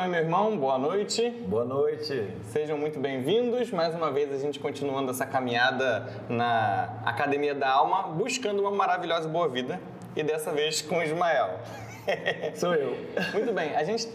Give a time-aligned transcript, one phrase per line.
[0.00, 1.30] irmã e meu irmão, boa noite.
[1.46, 2.30] Boa noite.
[2.44, 3.70] Sejam muito bem-vindos.
[3.70, 9.28] Mais uma vez a gente continuando essa caminhada na Academia da Alma, buscando uma maravilhosa
[9.28, 9.80] boa vida.
[10.16, 11.58] E dessa vez com Ismael.
[12.54, 12.96] Sou eu.
[13.32, 14.08] Muito bem, a gente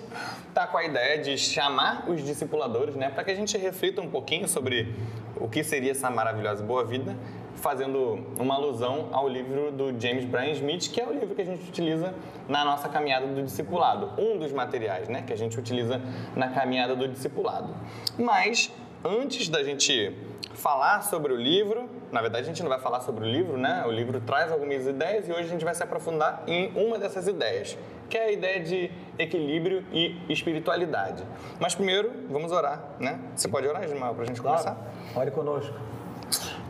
[0.47, 4.09] está com a ideia de chamar os discipuladores, né, para que a gente reflita um
[4.09, 4.93] pouquinho sobre
[5.35, 7.15] o que seria essa maravilhosa boa vida,
[7.55, 11.45] fazendo uma alusão ao livro do James Bryan Smith, que é o livro que a
[11.45, 12.13] gente utiliza
[12.47, 16.01] na nossa caminhada do discipulado, um dos materiais, né, que a gente utiliza
[16.35, 17.75] na caminhada do discipulado.
[18.17, 18.71] Mas
[19.03, 20.13] antes da gente
[20.55, 21.89] falar sobre o livro.
[22.11, 23.83] Na verdade, a gente não vai falar sobre o livro, né?
[23.85, 27.27] O livro traz algumas ideias e hoje a gente vai se aprofundar em uma dessas
[27.27, 27.77] ideias,
[28.09, 31.23] que é a ideia de equilíbrio e espiritualidade.
[31.59, 33.19] Mas primeiro, vamos orar, né?
[33.35, 34.63] Você pode orar, Ismael, para a gente claro.
[34.63, 34.91] começar?
[35.15, 35.94] Ore conosco.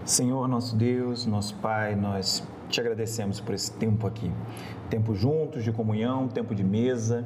[0.05, 4.31] Senhor, nosso Deus, nosso Pai, nós te agradecemos por esse tempo aqui.
[4.87, 7.25] Tempo juntos, de comunhão, tempo de mesa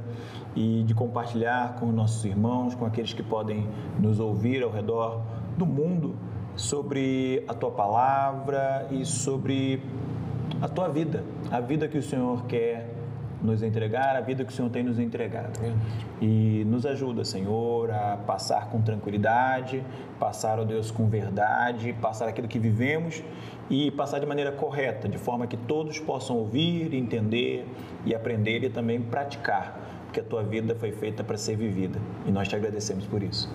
[0.55, 3.67] e de compartilhar com nossos irmãos, com aqueles que podem
[3.99, 5.21] nos ouvir ao redor
[5.57, 6.15] do mundo
[6.55, 9.83] sobre a tua palavra e sobre
[10.61, 12.98] a tua vida, a vida que o Senhor quer
[13.41, 15.59] nos entregar, a vida que o Senhor tem nos entregado.
[16.21, 19.83] E nos ajuda, Senhor, a passar com tranquilidade,
[20.19, 23.23] passar, ó Deus, com verdade, passar aquilo que vivemos
[23.69, 27.65] e passar de maneira correta, de forma que todos possam ouvir, entender
[28.05, 31.99] e aprender e também praticar, porque a tua vida foi feita para ser vivida.
[32.25, 33.49] E nós te agradecemos por isso.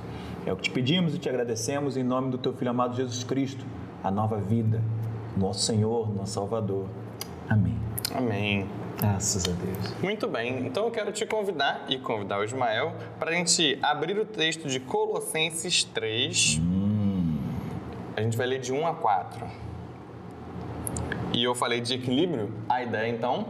[0.47, 3.25] É o que te pedimos e te agradecemos em nome do teu Filho amado Jesus
[3.25, 3.65] Cristo,
[4.03, 4.81] a nova vida,
[5.37, 6.87] nosso Senhor, nosso Salvador.
[7.49, 7.77] Amém.
[8.15, 8.84] Amém.
[8.99, 10.03] Graças a Deus.
[10.03, 14.19] Muito bem, então eu quero te convidar e convidar o Ismael para a gente abrir
[14.19, 16.61] o texto de Colossenses 3.
[16.61, 17.39] Hum.
[18.17, 19.47] A gente vai ler de 1 a 4.
[21.33, 23.47] E eu falei de equilíbrio, a ideia então,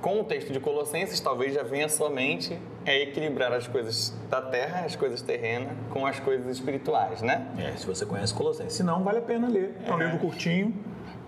[0.00, 4.12] com o texto de Colossenses, talvez já venha à sua mente é equilibrar as coisas
[4.28, 7.46] da terra, as coisas terrenas, com as coisas espirituais, né?
[7.56, 8.72] É, se você conhece Colossenses.
[8.72, 9.76] Se não, vale a pena ler.
[9.86, 10.04] É um é.
[10.04, 10.74] livro curtinho.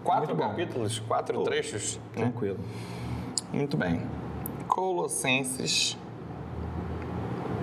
[0.03, 1.97] Quatro capítulos, quatro Pô, trechos.
[1.97, 2.25] Né?
[2.25, 2.59] Tranquilo.
[2.59, 3.04] Né?
[3.55, 4.03] Muito bem.
[4.67, 5.97] Colossenses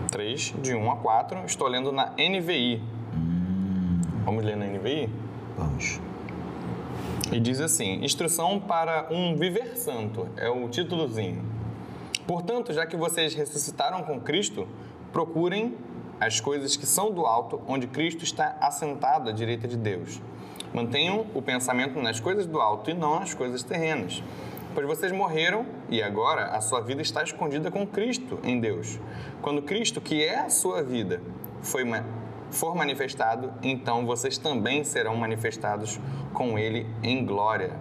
[0.10, 1.46] 3, de 1 a 4.
[1.46, 2.82] Estou lendo na NVI.
[3.14, 4.00] Hum.
[4.24, 5.10] Vamos ler na NVI?
[5.58, 6.00] Vamos.
[7.30, 11.44] E diz assim: Instrução para um viver santo é o títulozinho.
[12.26, 14.70] Portanto, já que vocês ressuscitaram com Cristo,
[15.12, 15.76] procurem
[16.22, 20.22] as coisas que são do alto, onde Cristo está assentado à direita de Deus.
[20.74, 24.24] Mantenham o pensamento nas coisas do alto e não nas coisas terrenas.
[24.74, 29.00] Pois vocês morreram e agora a sua vida está escondida com Cristo em Deus.
[29.42, 31.22] Quando Cristo, que é a sua vida,
[31.62, 31.84] foi
[32.50, 36.00] for manifestado, então vocês também serão manifestados
[36.34, 37.76] com Ele em glória.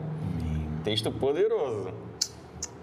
[0.82, 2.09] Texto poderoso.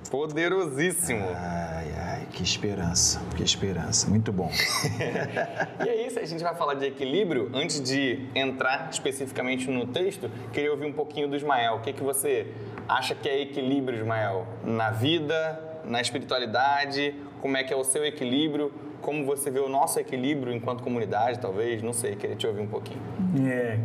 [0.09, 1.25] Poderosíssimo.
[1.35, 4.09] Ai, ai, que esperança, que esperança.
[4.09, 4.50] Muito bom.
[5.85, 7.51] e é isso, a gente vai falar de equilíbrio.
[7.53, 11.75] Antes de entrar especificamente no texto, queria ouvir um pouquinho do Ismael.
[11.75, 12.47] O que, que você
[12.88, 14.47] acha que é equilíbrio, Ismael?
[14.63, 17.13] Na vida, na espiritualidade?
[17.41, 18.72] Como é que é o seu equilíbrio?
[19.02, 22.68] Como você vê o nosso equilíbrio enquanto comunidade, talvez, não sei, queria te ouvir um
[22.68, 23.02] pouquinho.
[23.50, 23.80] É,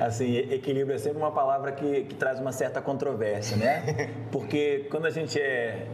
[0.00, 4.10] assim, equilíbrio é sempre uma palavra que, que traz uma certa controvérsia, né?
[4.32, 5.86] Porque quando a gente é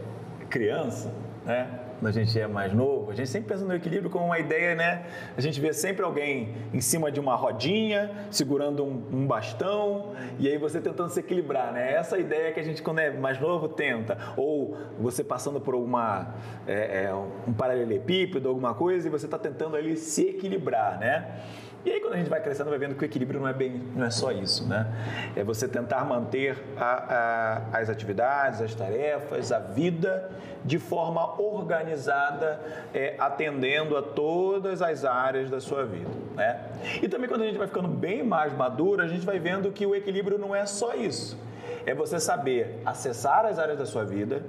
[0.49, 1.13] criança,
[1.45, 1.82] né?
[2.03, 4.75] Quando a gente é mais novo, a gente sempre pensa no equilíbrio como uma ideia,
[4.75, 5.05] né?
[5.37, 10.49] A gente vê sempre alguém em cima de uma rodinha, segurando um, um bastão, e
[10.49, 11.93] aí você tentando se equilibrar, né?
[11.93, 14.17] Essa ideia que a gente, quando é mais novo, tenta.
[14.35, 16.35] Ou você passando por alguma,
[16.67, 17.13] é, é,
[17.47, 21.39] um paralelepípedo, alguma coisa, e você está tentando ali se equilibrar, né?
[21.85, 23.81] E aí quando a gente vai crescendo, vai vendo que o equilíbrio não é bem,
[23.93, 24.87] não é só isso, né?
[25.35, 30.31] É você tentar manter a, a, as atividades, as tarefas, a vida
[30.63, 32.59] de forma organizada,
[32.93, 36.61] é, atendendo a todas as áreas da sua vida, né?
[37.01, 39.85] E também quando a gente vai ficando bem mais maduro, a gente vai vendo que
[39.85, 41.37] o equilíbrio não é só isso.
[41.85, 44.41] É você saber acessar as áreas da sua vida,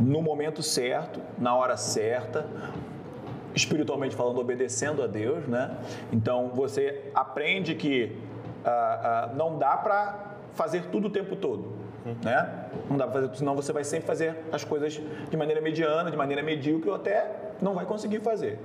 [0.00, 2.46] no momento certo, na hora certa,
[3.54, 5.76] espiritualmente falando, obedecendo a Deus, né?
[6.12, 8.16] Então você aprende que
[8.64, 8.70] ah,
[9.30, 11.72] ah, não dá para fazer tudo o tempo todo,
[12.22, 12.66] né?
[12.88, 16.10] Não dá para fazer tudo, senão você vai sempre fazer as coisas de maneira mediana,
[16.10, 17.30] de maneira medíocre ou até
[17.62, 18.58] não vai conseguir fazer.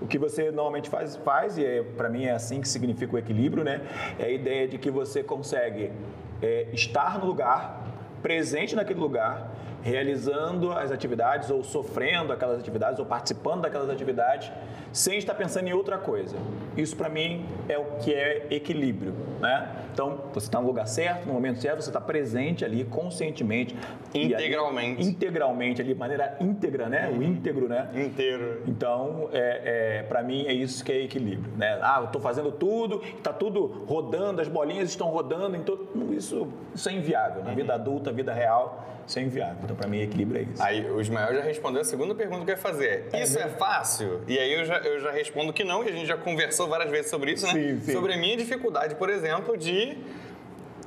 [0.00, 3.18] O que você normalmente faz, faz e é, para mim é assim que significa o
[3.18, 3.82] equilíbrio, né?
[4.18, 5.92] É a ideia de que você consegue
[6.40, 7.86] é, estar no lugar,
[8.22, 9.50] presente naquele lugar
[9.82, 14.50] realizando as atividades ou sofrendo aquelas atividades ou participando daquelas atividades
[14.92, 16.36] sem estar pensando em outra coisa.
[16.76, 19.68] Isso para mim é o que é equilíbrio, né?
[19.92, 23.76] Então, você está no lugar certo, no momento certo, você está presente ali conscientemente,
[24.14, 27.08] integralmente, ali, integralmente ali, de maneira íntegra, né?
[27.08, 27.18] Uhum.
[27.18, 27.88] O íntegro, né?
[27.94, 28.62] Inteiro.
[28.66, 31.78] Então, é, é para mim é isso que é equilíbrio, né?
[31.82, 35.78] Ah, eu estou fazendo tudo, está tudo rodando, as bolinhas estão rodando, então
[36.12, 37.42] isso, isso é inviável.
[37.42, 37.56] Na uhum.
[37.56, 39.56] vida adulta, vida real, isso é inviável.
[39.64, 40.62] Então, para mim, equilíbrio é isso.
[40.62, 43.08] Aí, o Ismael já respondeu a segunda pergunta que eu ia fazer.
[43.12, 44.20] É, isso é fácil?
[44.28, 46.90] E aí eu já, eu já respondo que não, e a gente já conversou várias
[46.90, 47.52] vezes sobre isso, né?
[47.52, 47.92] Sim, sim.
[47.92, 49.96] Sobre a minha dificuldade, por exemplo, de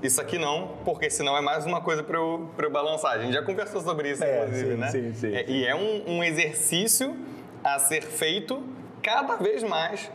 [0.04, 3.14] isso aqui não, porque senão é mais uma coisa para eu, eu balançar.
[3.14, 4.88] A gente já conversou sobre isso, é, inclusive, sim, né?
[4.92, 5.34] Sim, sim.
[5.34, 7.16] É, e é um, um, exercício
[7.64, 8.62] a ser feito
[9.02, 10.12] cada vez mais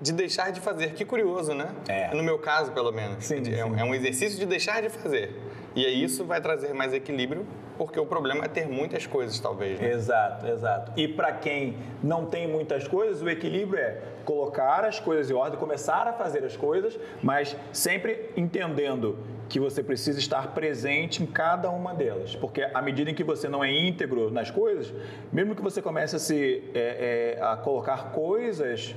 [0.00, 0.94] de deixar de fazer.
[0.94, 1.68] Que curioso, né?
[1.88, 2.14] É.
[2.14, 3.24] No meu caso, pelo menos.
[3.24, 5.34] Sim, é, é um exercício de deixar de fazer.
[5.76, 7.46] E aí isso vai trazer mais equilíbrio,
[7.78, 9.80] porque o problema é ter muitas coisas, talvez.
[9.80, 9.92] Né?
[9.92, 10.92] Exato, exato.
[10.96, 15.58] E para quem não tem muitas coisas, o equilíbrio é colocar as coisas em ordem,
[15.58, 19.16] começar a fazer as coisas, mas sempre entendendo
[19.48, 22.34] que você precisa estar presente em cada uma delas.
[22.34, 24.92] Porque à medida em que você não é íntegro nas coisas,
[25.32, 28.94] mesmo que você comece a, se, é, é, a colocar coisas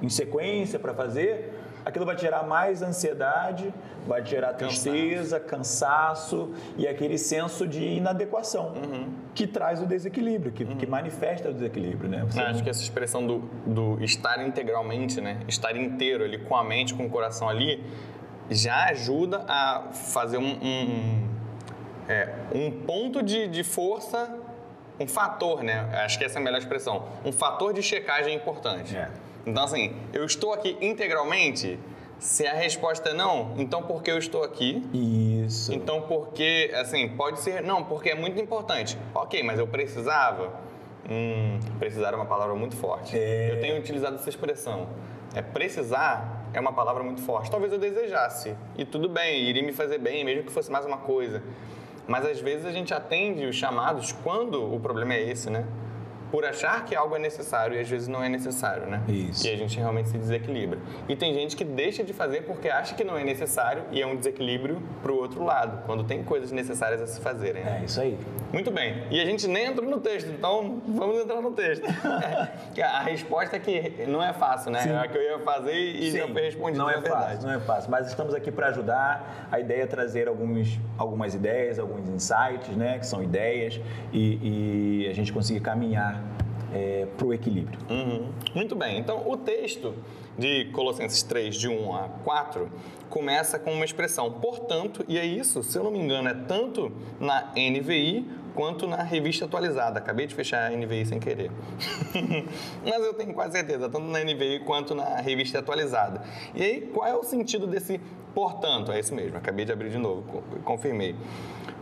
[0.00, 1.52] em sequência para fazer,
[1.84, 3.72] aquilo vai gerar mais ansiedade,
[4.06, 9.08] vai gerar tristeza, cansaço e aquele senso de inadequação uhum.
[9.34, 10.76] que traz o desequilíbrio, que, uhum.
[10.76, 12.24] que manifesta o desequilíbrio, né?
[12.26, 15.40] Você acho que essa expressão do, do estar integralmente, né?
[15.48, 17.84] Estar inteiro ali com a mente, com o coração ali,
[18.50, 21.28] já ajuda a fazer um, um,
[22.08, 24.36] é, um ponto de, de força,
[24.98, 25.88] um fator, né?
[26.04, 27.04] Acho que essa é a melhor expressão.
[27.24, 28.96] Um fator de checagem importante.
[28.96, 29.08] É.
[29.46, 31.78] Então, assim, eu estou aqui integralmente.
[32.18, 34.82] Se a resposta é não, então por que eu estou aqui?
[34.92, 35.72] Isso.
[35.72, 38.98] Então porque, assim, pode ser não, porque é muito importante.
[39.14, 40.52] Ok, mas eu precisava.
[41.10, 43.16] Hum, precisar é uma palavra muito forte.
[43.16, 43.52] É...
[43.52, 44.86] Eu tenho utilizado essa expressão.
[45.34, 47.50] É precisar é uma palavra muito forte.
[47.50, 50.98] Talvez eu desejasse e tudo bem, iria me fazer bem, mesmo que fosse mais uma
[50.98, 51.42] coisa.
[52.06, 55.64] Mas às vezes a gente atende os chamados quando o problema é esse, né?
[56.30, 59.02] Por achar que algo é necessário e às vezes não é necessário, né?
[59.08, 59.46] Isso.
[59.46, 60.78] E a gente realmente se desequilibra.
[61.08, 64.06] E tem gente que deixa de fazer porque acha que não é necessário e é
[64.06, 67.64] um desequilíbrio para o outro lado, quando tem coisas necessárias a se fazerem.
[67.64, 67.80] Né?
[67.82, 68.18] É isso aí.
[68.52, 69.04] Muito bem.
[69.10, 71.84] E a gente nem entrou no texto, então vamos entrar no texto.
[72.82, 74.82] a resposta é que não é fácil, né?
[74.82, 74.90] Sim.
[74.90, 76.18] É a que eu ia fazer e Sim.
[76.18, 76.78] já foi respondido.
[76.78, 77.24] Não é verdade.
[77.24, 77.90] fácil, não é fácil.
[77.90, 79.48] Mas estamos aqui para ajudar.
[79.50, 82.98] A ideia é trazer alguns, algumas ideias, alguns insights, né?
[82.98, 83.80] Que são ideias
[84.12, 86.19] e, e a gente conseguir caminhar
[86.72, 87.78] é, para o equilíbrio.
[87.88, 88.30] Uhum.
[88.54, 88.98] Muito bem.
[88.98, 89.94] Então, o texto
[90.38, 92.70] de Colossenses 3, de 1 a 4,
[93.08, 96.92] começa com uma expressão, portanto, e é isso, se eu não me engano, é tanto
[97.18, 98.24] na NVI
[98.54, 99.98] quanto na revista atualizada.
[99.98, 101.50] Acabei de fechar a NVI sem querer.
[102.84, 106.22] Mas eu tenho quase certeza, tanto na NVI quanto na revista atualizada.
[106.54, 108.00] E aí, qual é o sentido desse
[108.34, 108.92] portanto?
[108.92, 111.14] É isso mesmo, acabei de abrir de novo, confirmei.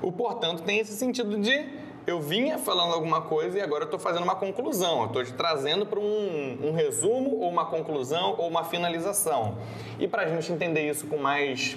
[0.01, 4.01] O portanto tem esse sentido de eu vinha falando alguma coisa e agora eu estou
[4.01, 5.01] fazendo uma conclusão.
[5.01, 9.59] Eu estou te trazendo para um, um, resumo, ou uma conclusão, ou uma finalização.
[9.99, 11.77] E para a gente entender isso com mais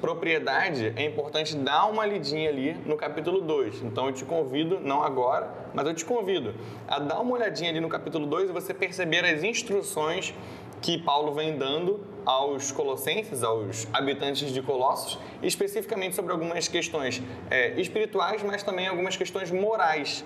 [0.00, 3.82] propriedade, é importante dar uma lidinha ali no capítulo 2.
[3.82, 6.54] Então eu te convido, não agora, mas eu te convido
[6.86, 10.32] a dar uma olhadinha ali no capítulo 2 e você perceber as instruções
[10.80, 17.78] que Paulo vem dando aos colossenses, aos habitantes de Colossos, especificamente sobre algumas questões é,
[17.80, 20.24] espirituais, mas também algumas questões morais.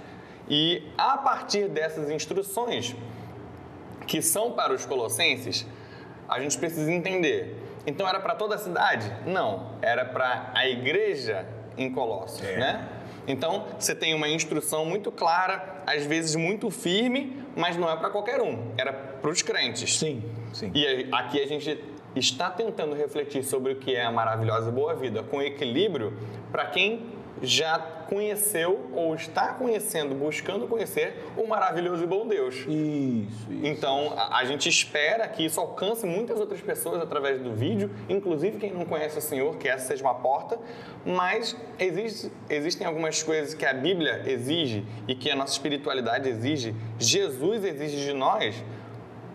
[0.48, 2.94] E a partir dessas instruções,
[4.06, 5.66] que são para os colossenses,
[6.28, 7.56] a gente precisa entender.
[7.86, 9.10] Então era para toda a cidade?
[9.26, 12.56] Não, era para a igreja em Colossos, é.
[12.56, 12.88] né?
[13.26, 18.08] Então, você tem uma instrução muito clara, às vezes muito firme, mas não é para
[18.08, 19.98] qualquer um, era para os crentes.
[19.98, 20.70] Sim, sim.
[20.74, 21.82] E aqui a gente
[22.16, 26.12] está tentando refletir sobre o que é a maravilhosa boa vida com equilíbrio
[26.50, 27.78] para quem já
[28.08, 32.54] conheceu ou está conhecendo, buscando conhecer o maravilhoso e bom Deus.
[32.56, 32.68] Isso.
[32.68, 33.46] isso.
[33.62, 38.58] Então, a, a, gente espera que isso alcance muitas outras pessoas através do vídeo, inclusive
[38.58, 40.58] quem não conhece o Senhor, que essa seja uma porta,
[41.04, 46.74] mas existe, existem algumas coisas que a Bíblia exige e que a nossa espiritualidade exige,
[46.98, 48.64] Jesus exige de nós,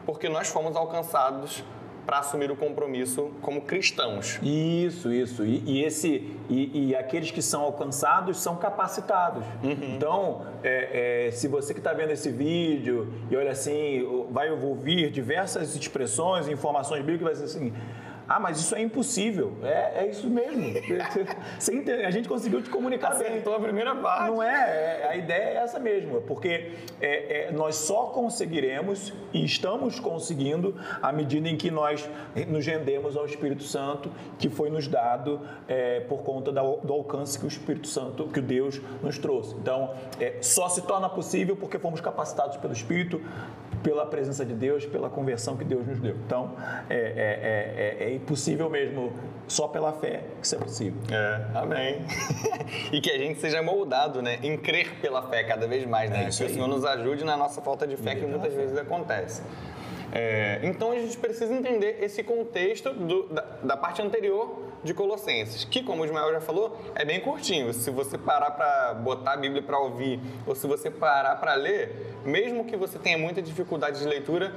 [0.06, 1.64] porque nós fomos alcançados
[2.06, 4.40] para assumir o compromisso como cristãos.
[4.44, 5.46] Isso, isso.
[5.46, 9.46] E, e esse, e, e, aqueles que são alcançados são capacitados.
[9.64, 9.96] Uhum.
[9.96, 15.12] Então, é, é, se você que está vendo esse vídeo e olha assim, vai ouvir
[15.12, 17.74] diversas expressões, informações bíblicas, vai dizer assim.
[18.28, 19.54] Ah, mas isso é impossível.
[19.64, 20.64] É, é isso mesmo.
[22.06, 23.62] A gente conseguiu te comunicar Acertou bem.
[23.62, 24.32] a primeira parte.
[24.32, 25.02] Não é?
[25.02, 25.08] é?
[25.10, 26.22] A ideia é essa mesmo.
[26.22, 32.10] Porque é, é, nós só conseguiremos e estamos conseguindo à medida em que nós
[32.48, 37.46] nos rendemos ao Espírito Santo que foi nos dado é, por conta do alcance que
[37.46, 39.56] o Espírito Santo, que o Deus nos trouxe.
[39.56, 43.22] Então, é, só se torna possível porque fomos capacitados pelo Espírito
[43.82, 46.16] pela presença de Deus, pela conversão que Deus nos deu.
[46.26, 46.54] Então,
[46.90, 49.14] é, é, é, é impossível mesmo,
[49.48, 51.02] só pela fé que isso é possível.
[51.12, 52.06] É, amém.
[52.92, 56.24] e que a gente seja moldado, né, em crer pela fé cada vez mais, né?
[56.26, 59.42] que o Senhor nos ajude na nossa falta de fé, que muitas vezes acontece.
[60.16, 65.66] É, então a gente precisa entender esse contexto do, da, da, parte anterior de Colossenses,
[65.66, 67.74] que, como o Ismael já falou, é bem curtinho.
[67.74, 72.14] Se você parar para botar a Bíblia para ouvir, ou se você parar para ler,
[72.24, 74.54] mesmo que você tenha muita dificuldade de leitura,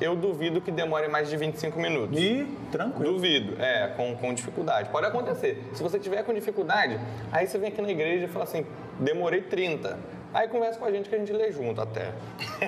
[0.00, 2.18] eu duvido que demore mais de 25 minutos.
[2.18, 3.14] E tranquilo.
[3.14, 4.88] Duvido, é, com, com dificuldade.
[4.90, 5.62] Pode acontecer.
[5.74, 6.98] Se você tiver com dificuldade,
[7.32, 8.66] aí você vem aqui na igreja e fala assim:
[8.98, 9.98] demorei 30.
[10.34, 12.12] Aí conversa com a gente que a gente lê junto até.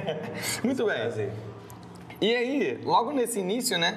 [0.64, 0.96] Muito bem.
[0.96, 1.30] Prazer.
[2.20, 3.96] E aí, logo nesse início, né,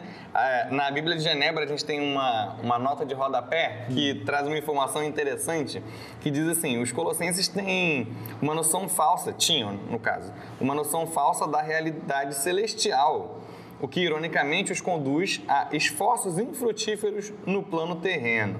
[0.69, 4.25] na Bíblia de Genebra a gente tem uma, uma nota de rodapé que hum.
[4.25, 5.81] traz uma informação interessante
[6.19, 8.07] que diz assim: os colossenses têm
[8.39, 13.41] uma noção falsa, tinham no caso, uma noção falsa da realidade celestial,
[13.81, 18.59] o que ironicamente os conduz a esforços infrutíferos no plano terreno.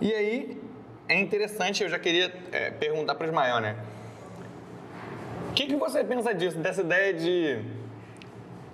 [0.00, 0.58] E aí
[1.06, 3.76] é interessante, eu já queria é, perguntar para o Ismael, né?
[5.50, 7.75] O que, que você pensa disso, dessa ideia de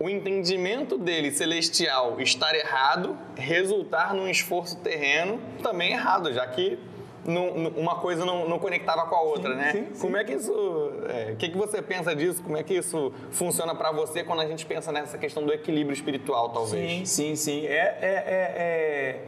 [0.02, 6.76] o entendimento dele celestial estar errado, resultar num esforço terreno também errado, já que
[7.24, 9.70] não, uma coisa não, não, conectava com a outra, sim, né?
[9.70, 10.00] Sim, sim.
[10.00, 10.52] Como é que isso.
[10.52, 12.42] O é, que, que você pensa disso?
[12.42, 15.94] Como é que isso funciona para você quando a gente pensa nessa questão do equilíbrio
[15.94, 17.08] espiritual, talvez?
[17.08, 17.66] Sim, sim, sim.
[17.66, 19.24] É, é, é, é...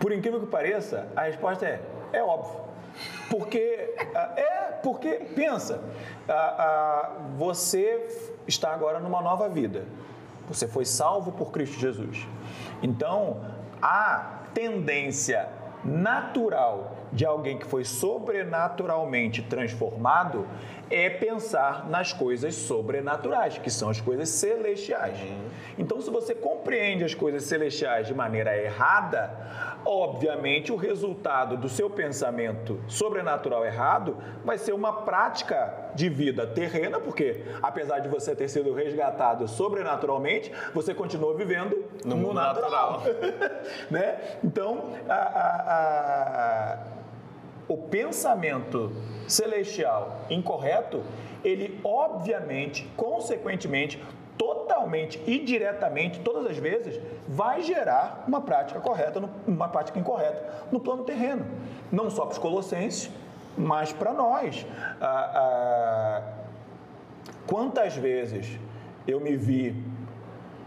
[0.00, 1.80] Por incrível que pareça, a resposta é:
[2.14, 2.58] é óbvio.
[3.30, 3.94] Porque.
[4.36, 5.82] É, porque, pensa,
[7.36, 8.06] você
[8.48, 9.84] está agora numa nova vida.
[10.48, 12.26] Você foi salvo por Cristo Jesus.
[12.82, 13.42] Então,
[13.82, 15.48] a tendência
[15.84, 20.46] natural de alguém que foi sobrenaturalmente transformado
[20.90, 25.20] é pensar nas coisas sobrenaturais, que são as coisas celestiais.
[25.20, 25.48] Uhum.
[25.78, 31.88] Então, se você compreende as coisas celestiais de maneira errada, obviamente o resultado do seu
[31.88, 38.48] pensamento sobrenatural errado vai ser uma prática de vida terrena, porque apesar de você ter
[38.48, 43.00] sido resgatado sobrenaturalmente, você continua vivendo no, no mundo natural.
[43.00, 43.02] natural.
[43.90, 44.38] né?
[44.42, 46.78] Então, a, a, a,
[47.68, 48.90] o pensamento
[49.26, 51.02] celestial incorreto,
[51.44, 54.02] ele obviamente, consequentemente,
[54.38, 60.80] totalmente e diretamente, todas as vezes, vai gerar uma prática correta, uma prática incorreta no
[60.80, 61.44] plano terreno.
[61.92, 63.10] Não só para os colossenses,
[63.56, 64.64] mas para nós.
[65.00, 66.22] Ah, ah,
[67.46, 68.58] quantas vezes
[69.06, 69.74] eu me vi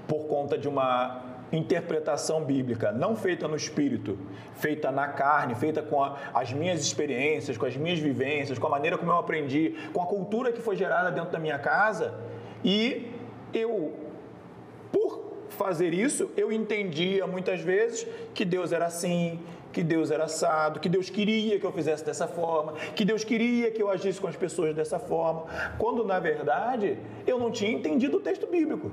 [0.07, 4.17] por conta de uma interpretação bíblica, não feita no espírito,
[4.55, 8.69] feita na carne, feita com a, as minhas experiências, com as minhas vivências, com a
[8.69, 12.13] maneira como eu aprendi, com a cultura que foi gerada dentro da minha casa,
[12.63, 13.11] e
[13.53, 13.93] eu,
[14.91, 19.39] por fazer isso, eu entendia muitas vezes que Deus era assim,
[19.71, 23.71] que Deus era assado, que Deus queria que eu fizesse dessa forma, que Deus queria
[23.71, 25.45] que eu agisse com as pessoas dessa forma,
[25.77, 28.91] quando na verdade eu não tinha entendido o texto bíblico.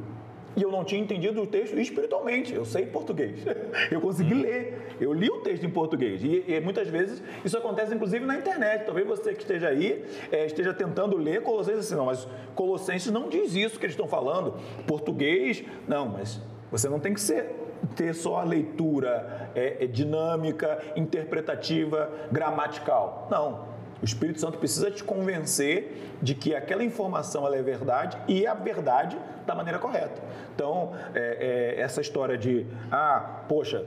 [0.58, 2.52] E eu não tinha entendido o texto espiritualmente.
[2.52, 3.38] Eu sei português.
[3.92, 4.42] Eu consegui hum.
[4.42, 4.96] ler.
[5.00, 6.20] Eu li o texto em português.
[6.24, 8.84] E, e, muitas vezes isso acontece, inclusive, na internet.
[8.84, 13.28] Talvez você que esteja aí é, esteja tentando ler Colossenses assim, não, mas Colossenses não
[13.28, 14.54] diz isso que eles estão falando.
[14.84, 16.40] Português, não, mas
[16.72, 17.54] você não tem que ser
[17.94, 23.28] ter só a leitura é, é, dinâmica, interpretativa, gramatical.
[23.30, 23.78] Não.
[24.02, 28.54] O Espírito Santo precisa te convencer de que aquela informação é verdade e é a
[28.54, 29.16] verdade
[29.48, 30.22] da maneira correta.
[30.54, 33.84] Então, é, é, essa história de, ah, poxa,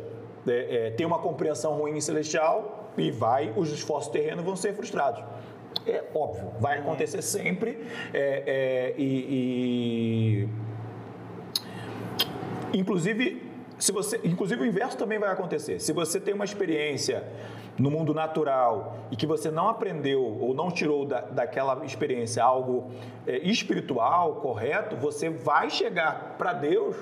[0.48, 5.24] é, é tem uma compreensão ruim celestial e vai, os esforços terrenos vão ser frustrados.
[5.86, 10.48] É óbvio, vai acontecer sempre é, é, e,
[12.74, 13.50] e, inclusive,
[13.82, 15.80] se você, inclusive o inverso também vai acontecer.
[15.80, 17.24] Se você tem uma experiência
[17.80, 22.92] no mundo natural e que você não aprendeu ou não tirou da, daquela experiência algo
[23.26, 26.96] é, espiritual, correto, você vai chegar para Deus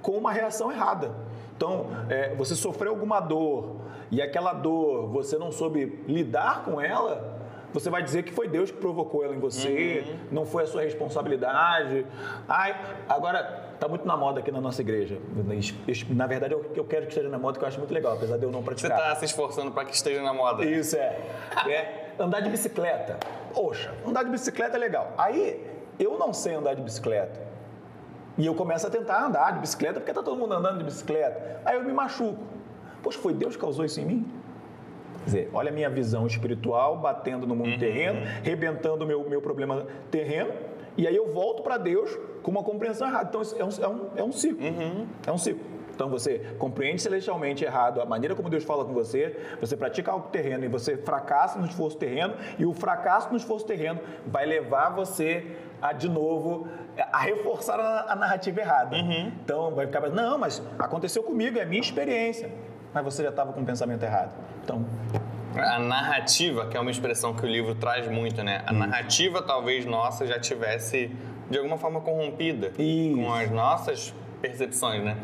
[0.00, 1.14] com uma reação errada.
[1.56, 3.76] Então, é, você sofreu alguma dor
[4.10, 7.34] e aquela dor você não soube lidar com ela,
[7.74, 10.18] você vai dizer que foi Deus que provocou ela em você, uhum.
[10.30, 12.06] não foi a sua responsabilidade.
[12.48, 15.18] Ai, agora tá muito na moda aqui na nossa igreja.
[16.10, 18.38] Na verdade, eu, eu quero que esteja na moda, que eu acho muito legal, apesar
[18.38, 18.96] de eu não praticar.
[18.96, 20.64] Você está se esforçando para que esteja na moda.
[20.64, 21.20] Isso é.
[21.68, 23.18] é andar de bicicleta.
[23.52, 25.12] Poxa, andar de bicicleta é legal.
[25.18, 25.64] Aí,
[25.98, 27.38] eu não sei andar de bicicleta.
[28.38, 31.60] E eu começo a tentar andar de bicicleta, porque tá todo mundo andando de bicicleta.
[31.64, 32.42] Aí eu me machuco.
[33.02, 34.32] Poxa, foi Deus que causou isso em mim?
[35.18, 37.78] Quer dizer, olha a minha visão espiritual batendo no mundo uhum.
[37.78, 40.52] terreno, rebentando o meu, meu problema terreno,
[40.96, 43.28] e aí eu volto para Deus com uma compreensão errada.
[43.28, 44.64] Então, é um, é um, é um ciclo.
[44.64, 45.06] Uhum.
[45.26, 45.74] É um ciclo.
[45.94, 50.28] Então você compreende celestialmente errado a maneira como Deus fala com você, você pratica algo
[50.28, 54.90] terreno e você fracassa no esforço terreno, e o fracasso no esforço terreno vai levar
[54.90, 56.66] você a de novo
[57.12, 58.96] a reforçar a, a narrativa errada.
[58.96, 59.32] Uhum.
[59.44, 62.50] Então vai ficar, não, mas aconteceu comigo, é a minha experiência.
[62.92, 64.32] Mas você já estava com o pensamento errado.
[64.62, 64.84] Então
[65.56, 68.62] a narrativa, que é uma expressão que o livro traz muito, né?
[68.66, 71.10] A narrativa talvez nossa já tivesse
[71.48, 73.16] de alguma forma corrompida Isso.
[73.16, 75.16] com as nossas percepções, né?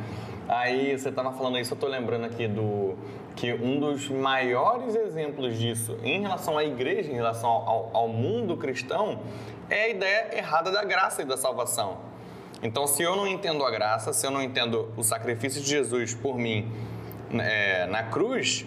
[0.49, 2.97] Aí você estava falando isso, eu estou lembrando aqui do
[3.37, 8.57] que um dos maiores exemplos disso em relação à igreja, em relação ao, ao mundo
[8.57, 9.21] cristão,
[9.69, 11.99] é a ideia errada da graça e da salvação.
[12.63, 16.15] Então, se eu não entendo a graça, se eu não entendo o sacrifício de Jesus
[16.15, 16.71] por mim
[17.33, 18.67] é, na cruz,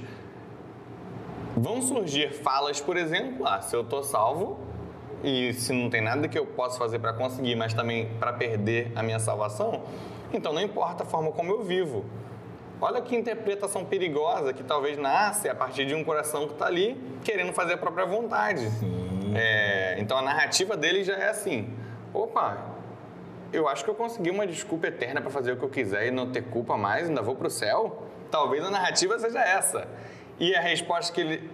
[1.56, 4.60] vão surgir falas, por exemplo, ah, se eu estou salvo
[5.24, 8.92] e se não tem nada que eu possa fazer para conseguir, mas também para perder
[8.96, 9.84] a minha salvação,
[10.34, 12.06] então não importa a forma como eu vivo.
[12.82, 17.02] Olha que interpretação perigosa que talvez nasce a partir de um coração que está ali
[17.24, 18.68] querendo fazer a própria vontade.
[19.36, 21.74] É, então a narrativa dele já é assim:
[22.14, 22.58] opa,
[23.54, 26.12] eu acho que eu consegui uma desculpa eterna para fazer o que eu quiser e
[26.12, 28.04] não ter culpa mais, ainda vou para o céu.
[28.30, 29.88] Talvez a narrativa seja essa.
[30.40, 31.50] E a resposta que ele,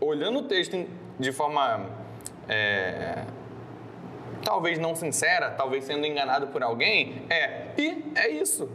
[0.00, 0.86] olhando o texto
[1.18, 1.86] de forma
[2.48, 3.24] é,
[4.44, 8.68] talvez não sincera, talvez sendo enganado por alguém, é, e é isso.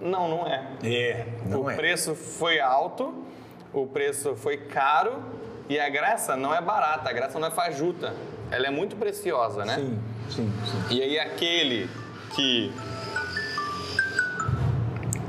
[0.00, 0.62] Não, não é.
[0.84, 1.74] É, não o é.
[1.74, 3.24] preço foi alto,
[3.72, 5.22] o preço foi caro
[5.68, 8.14] e a graça não é barata, a graça não é fajuta.
[8.50, 9.76] Ela é muito preciosa, né?
[9.76, 9.98] Sim,
[10.30, 10.96] sim, sim.
[10.96, 11.88] E aí aquele
[12.34, 12.72] que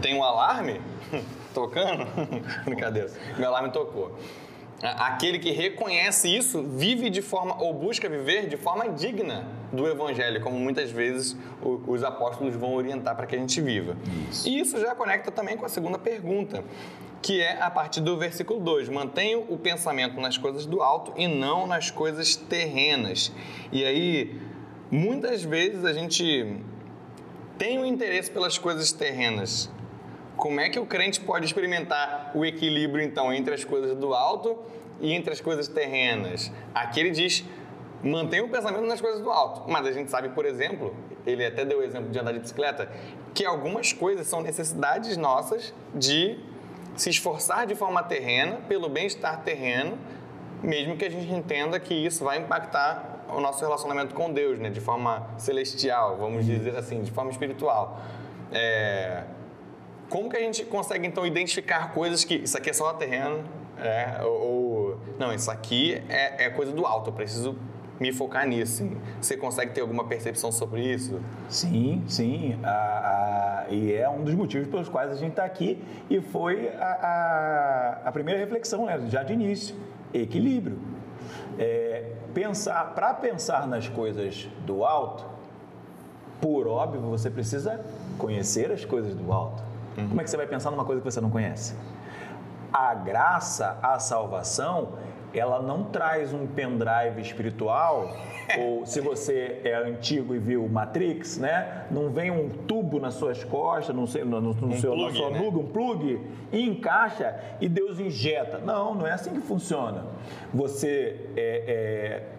[0.02, 0.82] tem um alarme
[1.60, 2.06] tocando,
[2.64, 4.18] brincadeira, meu alarme tocou.
[4.82, 10.40] Aquele que reconhece isso vive de forma, ou busca viver de forma digna do Evangelho,
[10.40, 13.98] como muitas vezes os apóstolos vão orientar para que a gente viva.
[14.32, 14.48] Isso.
[14.48, 16.64] E isso já conecta também com a segunda pergunta,
[17.22, 21.28] que é a partir do versículo 2: Mantenho o pensamento nas coisas do alto e
[21.28, 23.34] não nas coisas terrenas.
[23.74, 24.40] E aí,
[24.90, 26.56] muitas vezes a gente
[27.58, 29.70] tem o um interesse pelas coisas terrenas,
[30.40, 34.58] como é que o crente pode experimentar o equilíbrio, então, entre as coisas do alto
[35.02, 36.50] e entre as coisas terrenas?
[36.74, 37.44] Aqui ele diz,
[38.02, 39.70] mantém o pensamento nas coisas do alto.
[39.70, 40.96] Mas a gente sabe, por exemplo,
[41.28, 42.90] ele até deu o exemplo de andar de bicicleta,
[43.34, 46.40] que algumas coisas são necessidades nossas de
[46.96, 49.98] se esforçar de forma terrena, pelo bem-estar terreno,
[50.64, 54.70] mesmo que a gente entenda que isso vai impactar o nosso relacionamento com Deus, né?
[54.70, 58.02] de forma celestial, vamos dizer assim, de forma espiritual.
[58.52, 59.24] É,
[60.10, 63.44] como que a gente consegue, então, identificar coisas que isso aqui é só terreno,
[63.78, 67.56] é, ou, não, isso aqui é, é, coisa do alto, eu preciso
[68.00, 68.90] me focar nisso.
[69.22, 71.22] Você consegue ter alguma percepção sobre isso?
[71.50, 72.58] Sim, sim.
[72.64, 76.70] A, a, e é um dos motivos pelos quais a gente está aqui e foi
[76.70, 79.76] a, a, primeira reflexão, né, já de início.
[80.14, 80.80] Equilíbrio.
[81.58, 85.26] É, pensar, para pensar nas coisas do alto,
[86.42, 87.84] por óbvio, você precisa
[88.18, 89.69] conhecer as coisas do alto.
[89.98, 90.10] Uhum.
[90.10, 91.76] Como é que você vai pensar numa coisa que você não conhece?
[92.72, 94.90] A graça, a salvação,
[95.34, 98.16] ela não traz um pendrive espiritual,
[98.58, 101.86] ou se você é antigo e viu Matrix, né?
[101.92, 105.20] Não vem um tubo nas suas costas, no, seu, no, no um seu, plug, na
[105.20, 105.40] sua né?
[105.40, 106.22] nuga, um plug,
[106.52, 108.60] e encaixa e Deus injeta.
[108.60, 110.06] Não, não é assim que funciona.
[110.54, 112.39] Você é, é,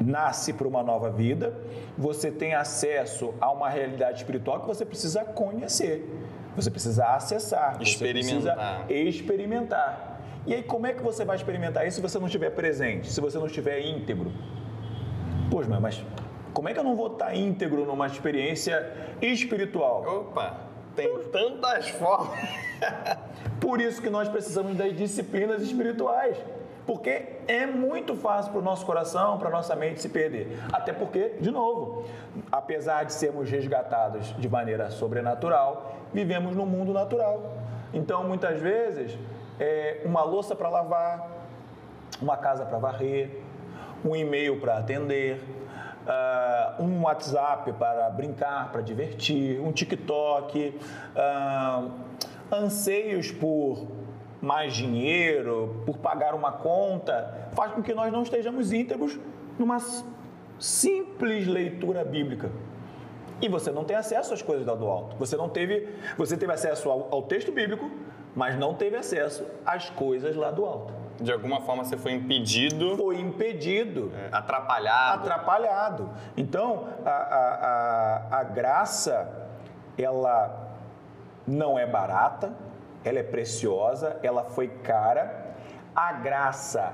[0.00, 1.56] nasce para uma nova vida,
[1.96, 6.08] você tem acesso a uma realidade espiritual que você precisa conhecer,
[6.54, 8.78] você precisa acessar, experimentar.
[8.78, 10.20] você precisa experimentar.
[10.46, 13.20] E aí, como é que você vai experimentar isso se você não estiver presente, se
[13.20, 14.30] você não estiver íntegro?
[15.50, 16.02] Pois, mas
[16.52, 20.04] como é que eu não vou estar íntegro numa experiência espiritual?
[20.06, 20.60] Opa,
[20.94, 22.38] tem tantas formas.
[23.60, 26.36] Por isso que nós precisamos das disciplinas espirituais.
[26.86, 30.56] Porque é muito fácil para o nosso coração, para a nossa mente se perder.
[30.72, 32.04] Até porque, de novo,
[32.50, 37.54] apesar de sermos resgatados de maneira sobrenatural, vivemos no mundo natural.
[37.92, 39.18] Então, muitas vezes,
[39.58, 41.28] é uma louça para lavar,
[42.22, 43.42] uma casa para varrer,
[44.04, 45.42] um e-mail para atender,
[46.06, 50.78] uh, um WhatsApp para brincar, para divertir, um TikTok,
[51.16, 51.90] uh,
[52.52, 53.86] anseios por
[54.40, 59.18] mais dinheiro, por pagar uma conta, faz com que nós não estejamos íntegros
[59.58, 59.78] numa
[60.58, 62.50] simples leitura bíblica.
[63.40, 65.16] E você não tem acesso às coisas do alto.
[65.16, 67.90] Você não teve, você teve acesso ao, ao texto bíblico,
[68.34, 70.92] mas não teve acesso às coisas lá do alto.
[71.20, 72.96] De alguma forma você foi impedido.
[72.96, 74.12] Foi impedido.
[74.14, 75.22] É, atrapalhado.
[75.22, 76.10] Atrapalhado.
[76.36, 79.50] Então, a, a, a, a graça,
[79.98, 80.74] ela
[81.46, 82.52] não é barata,
[83.06, 85.54] ela é preciosa, ela foi cara.
[85.94, 86.92] A graça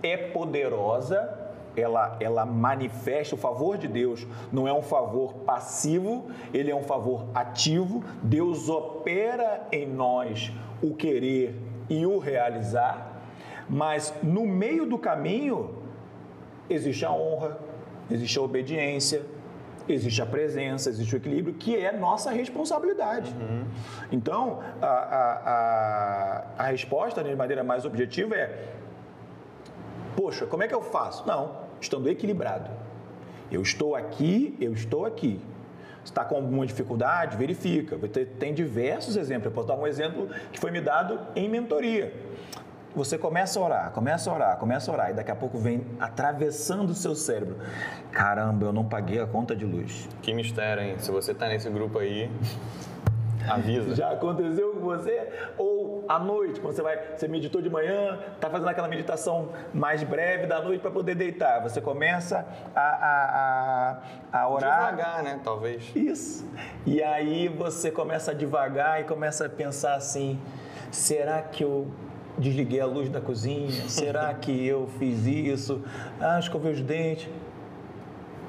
[0.00, 1.36] é poderosa,
[1.76, 6.84] ela, ela manifesta o favor de Deus, não é um favor passivo, ele é um
[6.84, 8.04] favor ativo.
[8.22, 11.56] Deus opera em nós o querer
[11.88, 13.20] e o realizar,
[13.68, 15.74] mas no meio do caminho
[16.68, 17.58] existe a honra,
[18.08, 19.22] existe a obediência,
[19.92, 23.34] existe a presença, existe o equilíbrio, que é nossa responsabilidade.
[23.40, 23.64] Uhum.
[24.10, 28.68] Então, a, a, a, a resposta de maneira mais objetiva é:
[30.16, 31.26] poxa, como é que eu faço?
[31.26, 32.70] Não, estando equilibrado.
[33.50, 35.40] Eu estou aqui, eu estou aqui.
[36.04, 37.36] Está com alguma dificuldade?
[37.36, 37.98] Verifica.
[38.38, 39.46] Tem diversos exemplos.
[39.46, 42.14] Eu posso dar um exemplo que foi me dado em mentoria.
[42.94, 45.86] Você começa a orar, começa a orar, começa a orar, e daqui a pouco vem
[46.00, 47.56] atravessando o seu cérebro.
[48.10, 50.08] Caramba, eu não paguei a conta de luz.
[50.20, 50.96] Que mistério, hein?
[50.98, 52.28] Se você está nesse grupo aí,
[53.48, 53.94] avisa.
[53.94, 55.28] Já aconteceu com você?
[55.56, 60.02] Ou à noite, quando você vai, você meditou de manhã, está fazendo aquela meditação mais
[60.02, 61.62] breve da noite para poder deitar.
[61.62, 64.00] Você começa a, a,
[64.32, 64.90] a, a orar.
[64.90, 65.40] Devagar, né?
[65.44, 65.92] Talvez.
[65.94, 66.44] Isso.
[66.84, 70.40] E aí você começa a devagar e começa a pensar assim:
[70.90, 71.88] será que eu
[72.40, 73.70] desliguei a luz da cozinha?
[73.88, 75.82] Será que eu fiz isso?
[76.20, 77.28] Ah, escovei os dentes.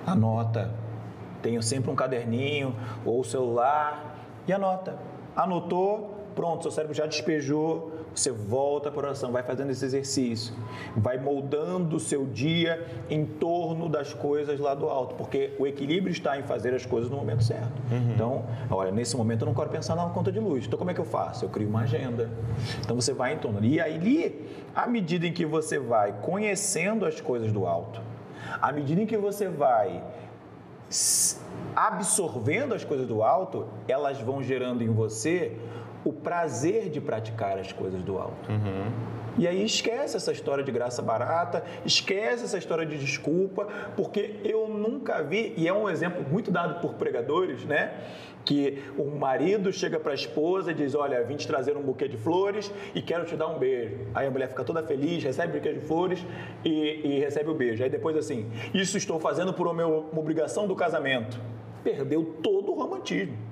[0.05, 0.71] Anota.
[1.41, 2.75] Tenho sempre um caderninho
[3.05, 4.15] ou o celular
[4.47, 4.95] e anota.
[5.35, 10.53] Anotou, pronto, seu cérebro já despejou, você volta para a oração, vai fazendo esse exercício,
[10.95, 16.11] vai moldando o seu dia em torno das coisas lá do alto, porque o equilíbrio
[16.11, 17.71] está em fazer as coisas no momento certo.
[17.91, 18.11] Uhum.
[18.13, 20.93] Então, olha, nesse momento eu não quero pensar na conta de luz, então como é
[20.93, 21.45] que eu faço?
[21.45, 22.29] Eu crio uma agenda.
[22.81, 23.63] Então você vai em torno.
[23.63, 28.01] E aí, à medida em que você vai conhecendo as coisas do alto,
[28.61, 30.03] à medida em que você vai
[31.75, 35.57] absorvendo as coisas do alto, elas vão gerando em você
[36.03, 38.51] o prazer de praticar as coisas do alto.
[38.51, 39.21] Uhum.
[39.37, 44.67] E aí esquece essa história de graça barata, esquece essa história de desculpa, porque eu
[44.67, 47.93] nunca vi, e é um exemplo muito dado por pregadores, né?
[48.43, 52.07] Que o marido chega para a esposa e diz: Olha, vim te trazer um buquê
[52.07, 53.99] de flores e quero te dar um beijo.
[54.15, 56.25] Aí a mulher fica toda feliz, recebe o buquê de flores
[56.65, 57.83] e, e recebe o beijo.
[57.83, 61.39] Aí depois, assim, isso estou fazendo por uma, uma obrigação do casamento.
[61.83, 63.50] Perdeu todo o romantismo.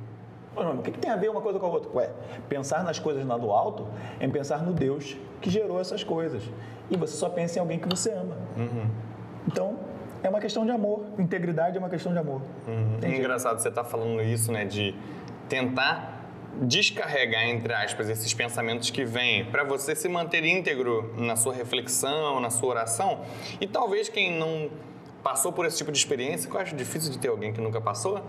[0.60, 1.90] O que, que tem a ver uma coisa com a outra?
[1.94, 2.10] Ué,
[2.48, 3.88] pensar nas coisas lá do alto
[4.20, 6.44] é pensar no Deus que gerou essas coisas.
[6.90, 8.38] E você só pensa em alguém que você ama.
[8.58, 8.88] Uhum.
[9.48, 9.78] Então,
[10.24, 11.06] é uma questão de amor.
[11.18, 12.42] Integridade é uma questão de amor.
[12.68, 12.98] Uhum.
[13.02, 14.66] É engraçado você estar tá falando isso, né?
[14.66, 14.96] De
[15.48, 16.20] tentar
[16.62, 22.40] descarregar, entre aspas, esses pensamentos que vêm para você se manter íntegro na sua reflexão,
[22.40, 23.22] na sua oração.
[23.62, 24.70] E talvez quem não
[25.24, 27.80] passou por esse tipo de experiência, que eu acho difícil de ter alguém que nunca
[27.80, 28.22] passou,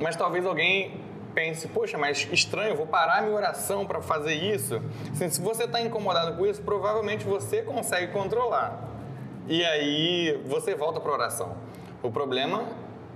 [0.00, 1.00] mas talvez alguém
[1.34, 4.80] pense, poxa, mas estranho, vou parar minha oração para fazer isso.
[5.10, 8.88] Assim, se você está incomodado com isso, provavelmente você consegue controlar.
[9.48, 11.56] E aí você volta para a oração.
[12.02, 12.64] O problema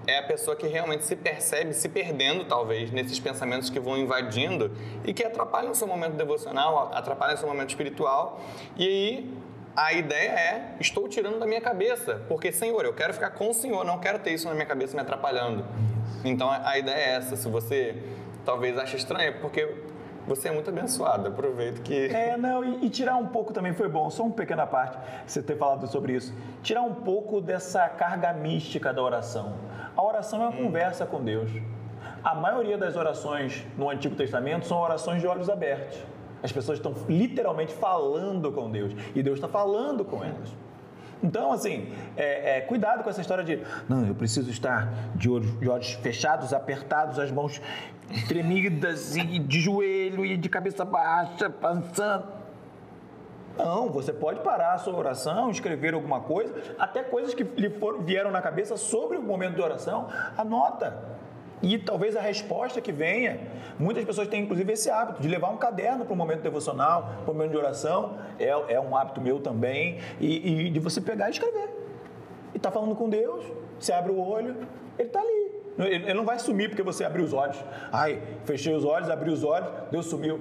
[0.07, 4.71] é a pessoa que realmente se percebe se perdendo, talvez, nesses pensamentos que vão invadindo
[5.05, 8.41] e que atrapalham o seu momento devocional, atrapalham o seu momento espiritual.
[8.77, 9.35] E aí
[9.75, 13.55] a ideia é: estou tirando da minha cabeça, porque, Senhor, eu quero ficar com o
[13.55, 15.65] Senhor, não quero ter isso na minha cabeça me atrapalhando.
[16.31, 17.37] Então a ideia é essa.
[17.37, 18.03] Se você
[18.45, 19.75] talvez ache estranho, é porque
[20.27, 21.29] você é muito abençoado.
[21.29, 22.07] Aproveito que.
[22.07, 25.43] É, não, e, e, tirar um pouco também foi bom, só uma pequena parte, você
[25.43, 26.35] ter falado sobre isso.
[26.63, 29.55] Tirar um pouco dessa carga mística da oração.
[29.97, 30.65] A oração é uma hum.
[30.65, 31.51] conversa com Deus.
[32.23, 35.99] A maioria das orações no Antigo Testamento são orações de olhos abertos.
[36.43, 40.55] As pessoas estão literalmente falando com Deus e Deus está falando com elas.
[41.23, 45.59] Então, assim, é, é, cuidado com essa história de não, eu preciso estar de olhos,
[45.59, 47.61] de olhos fechados, apertados, as mãos
[48.29, 52.37] tremidas e de joelho e de cabeça baixa, pensando.
[53.57, 58.03] Não, você pode parar a sua oração, escrever alguma coisa, até coisas que lhe foram,
[58.03, 61.17] vieram na cabeça sobre o momento de oração, anota.
[61.63, 63.41] E talvez a resposta que venha,
[63.79, 67.31] muitas pessoas têm inclusive esse hábito de levar um caderno para o momento devocional, para
[67.31, 71.29] o momento de oração, é, é um hábito meu também, e, e de você pegar
[71.29, 71.71] e escrever.
[72.55, 73.45] E tá falando com Deus,
[73.79, 74.57] você abre o olho,
[74.99, 75.57] ele está ali.
[75.79, 77.63] Ele não vai sumir porque você abriu os olhos.
[77.93, 80.41] Ai, fechei os olhos, abri os olhos, Deus sumiu.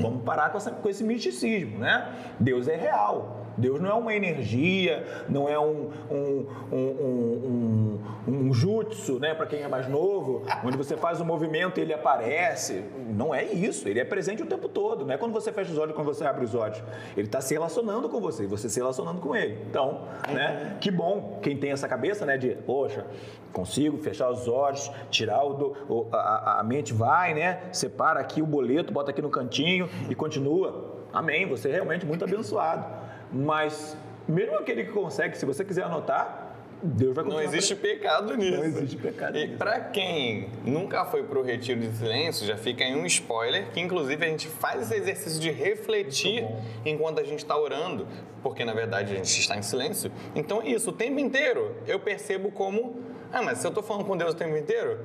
[0.00, 2.10] Vamos parar com, essa, com esse misticismo, né?
[2.40, 3.45] Deus é real.
[3.56, 9.46] Deus não é uma energia, não é um, um, um, um, um jutsu, né, para
[9.46, 12.84] quem é mais novo, onde você faz um movimento e ele aparece.
[13.08, 15.04] Não é isso, ele é presente o tempo todo.
[15.04, 16.82] Não é quando você fecha os olhos, quando você abre os olhos.
[17.16, 19.58] Ele está se relacionando com você, você se relacionando com ele.
[19.68, 23.06] Então, né, que bom quem tem essa cabeça, né, de, poxa,
[23.52, 28.46] consigo fechar os olhos, tirar o, o a, a mente vai, né, separa aqui o
[28.46, 30.96] boleto, bota aqui no cantinho e continua.
[31.12, 33.05] Amém, você é realmente muito abençoado.
[33.32, 33.96] Mas
[34.28, 36.46] mesmo aquele que consegue, se você quiser anotar,
[36.82, 37.90] Deus vai Não existe pra...
[37.90, 38.58] pecado nisso.
[38.58, 42.84] Não existe pecado E para quem nunca foi para o retiro de silêncio, já fica
[42.84, 46.46] aí um spoiler que inclusive a gente faz esse exercício de refletir
[46.84, 48.06] enquanto a gente está orando,
[48.42, 50.10] porque na verdade a gente está em silêncio.
[50.34, 53.00] Então isso, o tempo inteiro eu percebo como,
[53.32, 54.98] ah, mas se eu estou falando com Deus o tempo inteiro,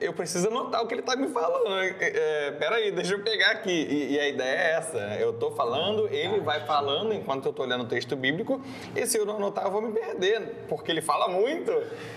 [0.00, 1.78] eu preciso anotar o que ele está me falando.
[1.78, 3.70] É, é, peraí, deixa eu pegar aqui.
[3.70, 4.98] E, e, a ideia é essa.
[5.18, 8.60] Eu estou falando, ele vai falando enquanto eu estou olhando o texto bíblico.
[8.94, 11.72] E se eu não anotar, eu vou me perder, porque ele fala muito.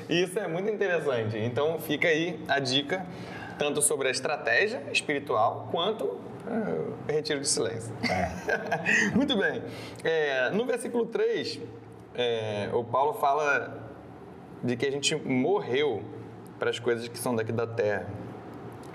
[0.08, 1.38] E isso é muito interessante.
[1.38, 3.06] Então fica aí a dica,
[3.58, 6.20] tanto sobre a estratégia espiritual, quanto
[7.10, 7.92] é, retiro de silêncio.
[8.04, 8.30] É.
[9.16, 9.64] muito bem.
[10.04, 11.60] É, no versículo 3,
[12.14, 13.90] é, o Paulo fala
[14.64, 16.04] de que a gente morreu
[16.60, 18.08] para as coisas que são daqui da terra.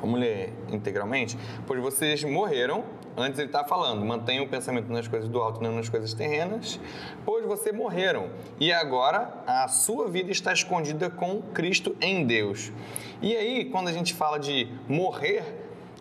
[0.00, 1.36] Vamos ler integralmente?
[1.66, 2.84] Pois vocês morreram,
[3.16, 6.80] antes ele está falando, mantenham o pensamento nas coisas do alto, não nas coisas terrenas,
[7.24, 12.72] pois vocês morreram, e agora a sua vida está escondida com Cristo em Deus.
[13.20, 15.44] E aí, quando a gente fala de morrer,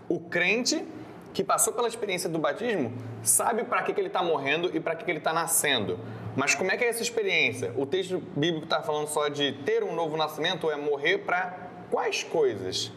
[0.08, 0.86] o crente
[1.34, 4.96] que passou pela experiência do batismo sabe para que, que ele está morrendo e para
[4.96, 6.00] que, que ele está nascendo.
[6.40, 7.74] Mas como é que é essa experiência?
[7.76, 11.68] O texto bíblico está falando só de ter um novo nascimento ou é morrer para
[11.92, 12.94] quais coisas?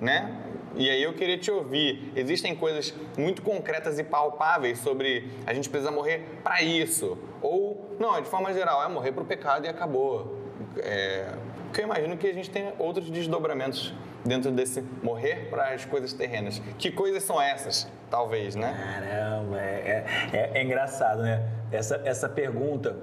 [0.00, 0.34] Né?
[0.74, 2.10] E aí eu queria te ouvir.
[2.16, 7.18] Existem coisas muito concretas e palpáveis sobre a gente precisa morrer para isso?
[7.42, 10.34] Ou, não, de forma geral, é morrer para o pecado e acabou.
[10.78, 11.34] É,
[11.66, 13.92] porque eu imagino que a gente tem outros desdobramentos
[14.24, 16.62] dentro desse morrer para as coisas terrenas.
[16.78, 17.86] Que coisas são essas?
[18.10, 18.74] Talvez, né?
[18.74, 21.55] Caramba, é, é, é engraçado, né?
[21.70, 22.96] Essa, essa pergunta,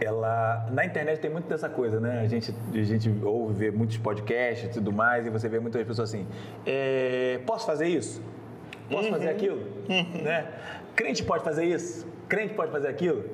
[0.00, 2.20] ela na internet tem muito dessa coisa, né?
[2.20, 5.82] A gente, a gente ouve vê muitos podcasts e tudo mais e você vê muitas
[5.84, 6.26] pessoas assim:
[6.66, 8.22] é, posso fazer isso?
[8.90, 9.12] Posso uhum.
[9.12, 9.60] fazer aquilo?
[9.88, 10.22] Uhum.
[10.22, 10.46] Né?
[10.94, 12.06] Crente pode fazer isso?
[12.28, 13.24] Crente pode fazer aquilo?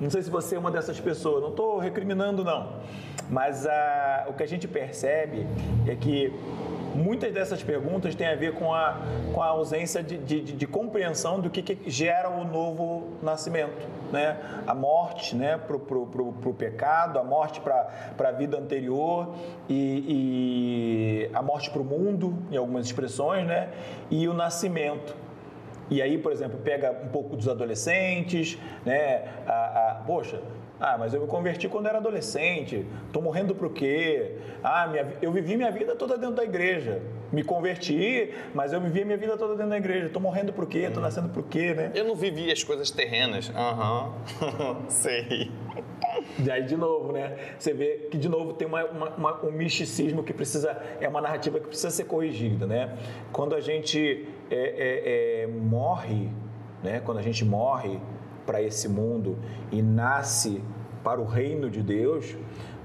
[0.00, 1.42] Não sei se você é uma dessas pessoas.
[1.42, 2.80] Não estou recriminando não,
[3.28, 5.46] mas a, o que a gente percebe
[5.86, 6.32] é que
[6.98, 9.00] muitas dessas perguntas têm a ver com a,
[9.32, 13.86] com a ausência de, de, de compreensão do que, que, gera o novo nascimento.
[14.12, 14.36] Né?
[14.66, 15.58] A morte né?
[15.58, 19.34] para o pecado, a morte para a vida anterior
[19.68, 23.68] e, e a morte para o mundo, em algumas expressões, né?
[24.10, 25.14] e o nascimento.
[25.90, 29.24] E aí, por exemplo, pega um pouco dos adolescentes, né?
[29.46, 30.38] A, a, poxa,
[30.80, 32.86] ah, mas eu me converti quando era adolescente.
[33.06, 34.36] Estou morrendo para o quê?
[34.62, 37.02] Ah, minha, eu vivi minha vida toda dentro da igreja.
[37.32, 40.06] Me converti, mas eu vivi minha vida toda dentro da igreja.
[40.06, 40.80] Estou morrendo para o quê?
[40.80, 41.90] Estou nascendo para o quê, né?
[41.94, 43.50] Eu não vivi as coisas terrenas.
[43.54, 44.76] Aham, uhum.
[44.88, 45.50] sei.
[46.38, 47.36] E aí, de novo, né?
[47.58, 50.80] Você vê que, de novo, tem uma, uma, um misticismo que precisa...
[51.00, 52.96] É uma narrativa que precisa ser corrigida, né?
[53.32, 56.30] Quando a gente é, é, é, morre,
[56.82, 57.00] né?
[57.04, 57.98] Quando a gente morre
[58.48, 59.36] para esse mundo
[59.70, 60.62] e nasce
[61.04, 62.34] para o reino de Deus,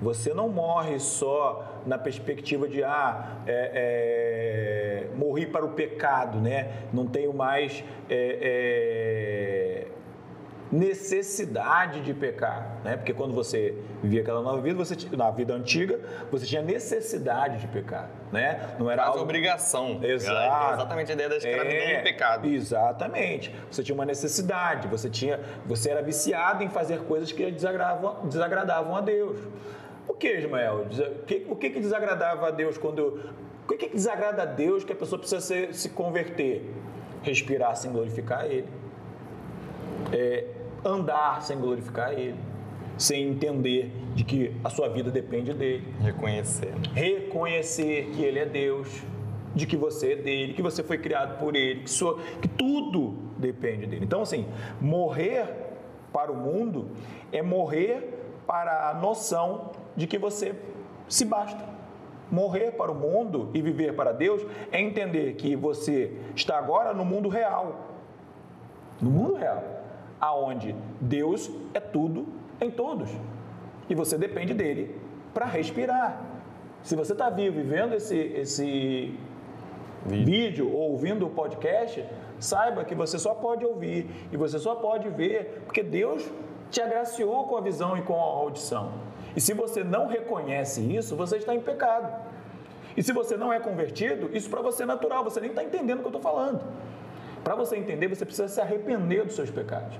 [0.02, 6.84] você não morre só na perspectiva de ah, é, é, morri para o pecado, né?
[6.92, 9.88] Não tenho mais é, é
[10.74, 12.98] necessidade de pecar, né?
[12.98, 16.00] Porque quando você vivia aquela nova vida, você na vida antiga,
[16.32, 18.76] você tinha necessidade de pecar, né?
[18.80, 19.22] Não era algo...
[19.22, 20.00] obrigação.
[20.04, 20.72] Exato.
[20.72, 22.48] É exatamente a ideia da escravidão é, do pecado.
[22.48, 23.56] Exatamente.
[23.70, 28.96] Você tinha uma necessidade, você tinha, você era viciado em fazer coisas que desagradavam, desagradavam
[28.96, 29.40] a Deus.
[30.08, 30.88] O que, Ismael?
[30.88, 33.20] O que, o que desagradava a Deus quando
[33.64, 36.68] o que, que desagrada a Deus que a pessoa precisa se, se converter?
[37.22, 38.68] Respirar sem glorificar Ele.
[40.12, 40.46] É,
[40.86, 42.36] andar sem glorificar Ele,
[42.98, 45.94] sem entender de que a sua vida depende dele.
[46.00, 46.74] Reconhecer.
[46.94, 49.04] Reconhecer que Ele é Deus,
[49.56, 53.16] de que você é dele, que você foi criado por Ele, que, sua, que tudo
[53.38, 54.06] depende dele.
[54.06, 54.48] Então, assim,
[54.80, 55.48] morrer
[56.12, 56.92] para o mundo
[57.32, 60.54] é morrer para a noção de que você
[61.08, 61.74] se basta.
[62.32, 67.06] morrer para o mundo e viver para Deus é entender que você está agora no
[67.06, 67.90] mundo real.
[69.00, 69.83] No mundo real,
[70.24, 72.26] aonde Deus é tudo
[72.62, 73.10] em todos.
[73.90, 74.96] E você depende dele
[75.34, 76.22] para respirar.
[76.82, 79.20] Se você está vivo e vendo esse, esse
[80.06, 80.26] vídeo.
[80.26, 82.06] vídeo ou ouvindo o podcast,
[82.40, 86.32] saiba que você só pode ouvir e você só pode ver porque Deus
[86.72, 88.94] te agraciou com a visão e com a audição.
[89.36, 92.10] E se você não reconhece isso, você está em pecado.
[92.96, 95.98] E se você não é convertido, isso para você é natural, você nem está entendendo
[95.98, 96.64] o que eu estou falando.
[97.44, 99.98] Para você entender, você precisa se arrepender dos seus pecados.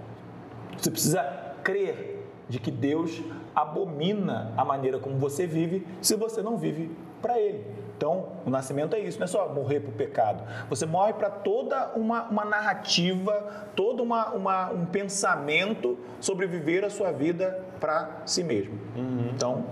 [0.78, 1.24] Você precisa
[1.64, 3.22] crer de que Deus
[3.56, 7.66] abomina a maneira como você vive se você não vive para Ele.
[7.96, 10.44] Então, o nascimento é isso, não é só morrer para o pecado.
[10.70, 16.90] Você morre para toda uma, uma narrativa, todo uma, uma, um pensamento sobre viver a
[16.90, 18.78] sua vida para si mesmo.
[18.96, 19.30] Uhum.
[19.34, 19.66] Então,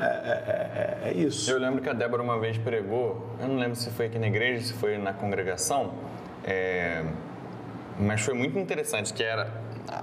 [0.00, 1.50] é, é, é, é, isso.
[1.50, 4.26] Eu lembro que a Débora uma vez pregou, eu não lembro se foi aqui na
[4.26, 5.92] igreja, se foi na congregação,
[6.50, 7.04] é,
[8.00, 9.52] mas foi muito interessante, que era,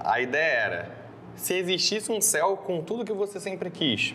[0.04, 0.90] a ideia era,
[1.34, 4.14] se existisse um céu com tudo que você sempre quis,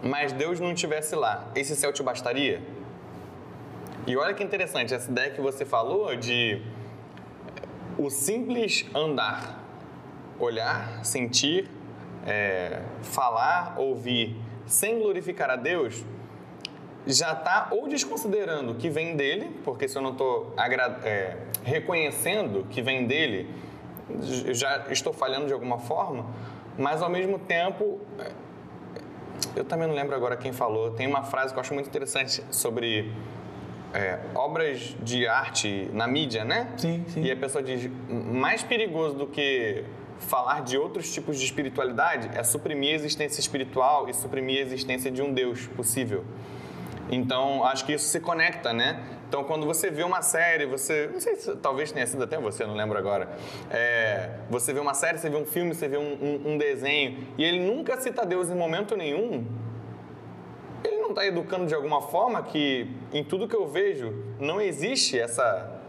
[0.00, 2.62] mas Deus não estivesse lá, esse céu te bastaria?
[4.06, 6.62] E olha que interessante, essa ideia que você falou de
[7.98, 9.60] o simples andar,
[10.38, 11.68] olhar, sentir,
[12.24, 16.04] é, falar, ouvir, sem glorificar a Deus,
[17.06, 20.54] já está ou desconsiderando que vem dele, porque se eu não estou
[21.04, 23.48] é, reconhecendo que vem dele,
[24.52, 26.26] já estou falhando de alguma forma,
[26.78, 28.30] mas ao mesmo tempo, é,
[29.56, 32.42] eu também não lembro agora quem falou, tem uma frase que eu acho muito interessante
[32.50, 33.12] sobre
[33.92, 36.72] é, obras de arte na mídia, né?
[36.76, 37.22] Sim, sim.
[37.22, 39.84] E a pessoa diz, mais perigoso do que
[40.18, 45.10] falar de outros tipos de espiritualidade é suprimir a existência espiritual e suprimir a existência
[45.10, 46.24] de um Deus possível.
[47.10, 49.02] Então, acho que isso se conecta, né?
[49.28, 51.08] Então, quando você vê uma série, você.
[51.12, 53.28] Não sei se talvez tenha sido até você, não lembro agora.
[53.70, 57.26] É, você vê uma série, você vê um filme, você vê um, um, um desenho,
[57.36, 59.46] e ele nunca cita Deus em momento nenhum
[60.84, 65.18] ele não está educando de alguma forma que em tudo que eu vejo não existe
[65.18, 65.80] essa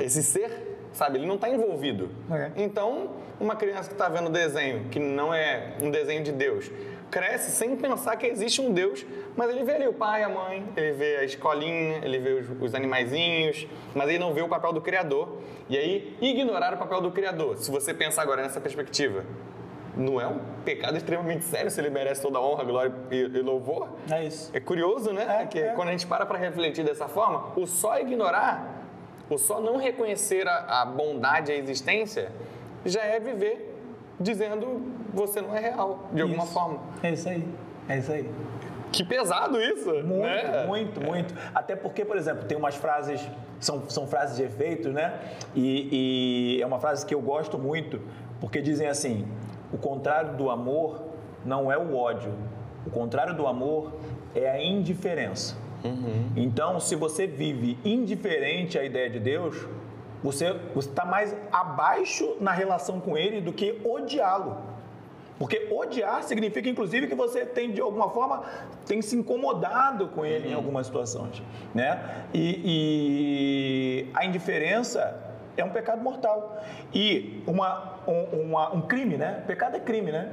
[0.00, 1.18] esse ser, sabe?
[1.18, 2.10] Ele não está envolvido.
[2.28, 2.64] Okay.
[2.64, 6.70] Então, uma criança que está vendo desenho que não é um desenho de Deus
[7.12, 9.04] cresce sem pensar que existe um Deus,
[9.36, 12.62] mas ele vê ali o pai, a mãe, ele vê a escolinha, ele vê os,
[12.62, 15.36] os animaizinhos, mas ele não vê o papel do Criador.
[15.68, 19.24] E aí, ignorar o papel do Criador, se você pensar agora nessa perspectiva,
[19.94, 23.90] não é um pecado extremamente sério se ele merece toda a honra, glória e, louvor?
[24.10, 24.50] É isso.
[24.54, 25.42] É curioso, né?
[25.42, 25.74] É, que é.
[25.74, 28.86] quando a gente para para refletir dessa forma, o só ignorar,
[29.28, 32.32] o só não reconhecer a, a bondade, a existência,
[32.86, 33.71] já é viver
[34.22, 34.82] dizendo
[35.12, 36.52] você não é real, de alguma isso.
[36.52, 36.80] forma.
[37.02, 37.48] É isso aí.
[37.88, 38.30] É isso aí.
[38.92, 39.90] Que pesado isso!
[39.90, 40.66] Muito, né?
[40.66, 41.34] muito, muito.
[41.54, 43.26] Até porque, por exemplo, tem umas frases,
[43.58, 45.18] são, são frases de efeito, né?
[45.54, 48.00] E, e é uma frase que eu gosto muito,
[48.38, 49.26] porque dizem assim:
[49.72, 51.02] o contrário do amor
[51.44, 52.34] não é o ódio.
[52.86, 53.92] O contrário do amor
[54.34, 55.56] é a indiferença.
[55.84, 56.30] Uhum.
[56.36, 59.56] Então, se você vive indiferente à ideia de Deus,
[60.22, 64.72] você está mais abaixo na relação com Ele do que odiá-lo.
[65.42, 68.44] Porque odiar significa, inclusive, que você tem, de alguma forma,
[68.86, 70.52] tem se incomodado com ele uhum.
[70.52, 71.42] em algumas situações.
[71.74, 72.00] Né?
[72.32, 75.20] E, e a indiferença
[75.56, 76.62] é um pecado mortal.
[76.94, 79.42] E uma, um, uma, um crime, né?
[79.44, 80.30] Pecado é crime, né?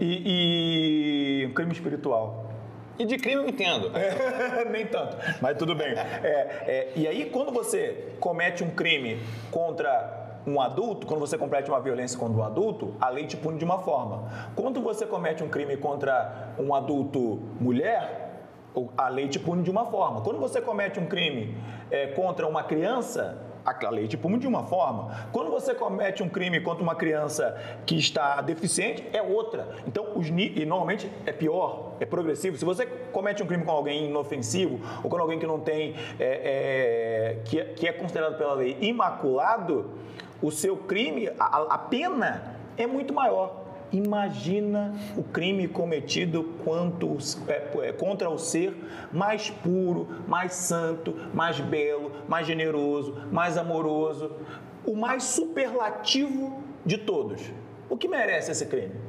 [0.00, 2.45] E, e um crime espiritual.
[2.98, 3.90] E de crime eu entendo.
[3.96, 5.88] É, nem tanto, mas tudo bem.
[5.88, 11.68] É, é, e aí, quando você comete um crime contra um adulto, quando você comete
[11.68, 14.50] uma violência contra um adulto, a lei te pune de uma forma.
[14.54, 18.26] Quando você comete um crime contra um adulto mulher,
[18.96, 20.20] a lei te pune de uma forma.
[20.20, 21.56] Quando você comete um crime
[21.90, 25.28] é, contra uma criança, a lei pune de uma forma.
[25.32, 29.68] Quando você comete um crime contra uma criança que está deficiente, é outra.
[29.86, 32.56] Então, os, e normalmente é pior, é progressivo.
[32.56, 37.34] Se você comete um crime com alguém inofensivo ou com alguém que não tem, é,
[37.34, 39.90] é, que, é, que é considerado pela lei imaculado,
[40.40, 43.65] o seu crime, a, a pena é muito maior.
[43.92, 47.16] Imagina o crime cometido quanto,
[47.48, 48.74] é, é, contra o ser
[49.12, 54.32] mais puro, mais santo, mais belo, mais generoso, mais amoroso,
[54.84, 57.40] o mais superlativo de todos.
[57.88, 59.05] O que merece esse crime?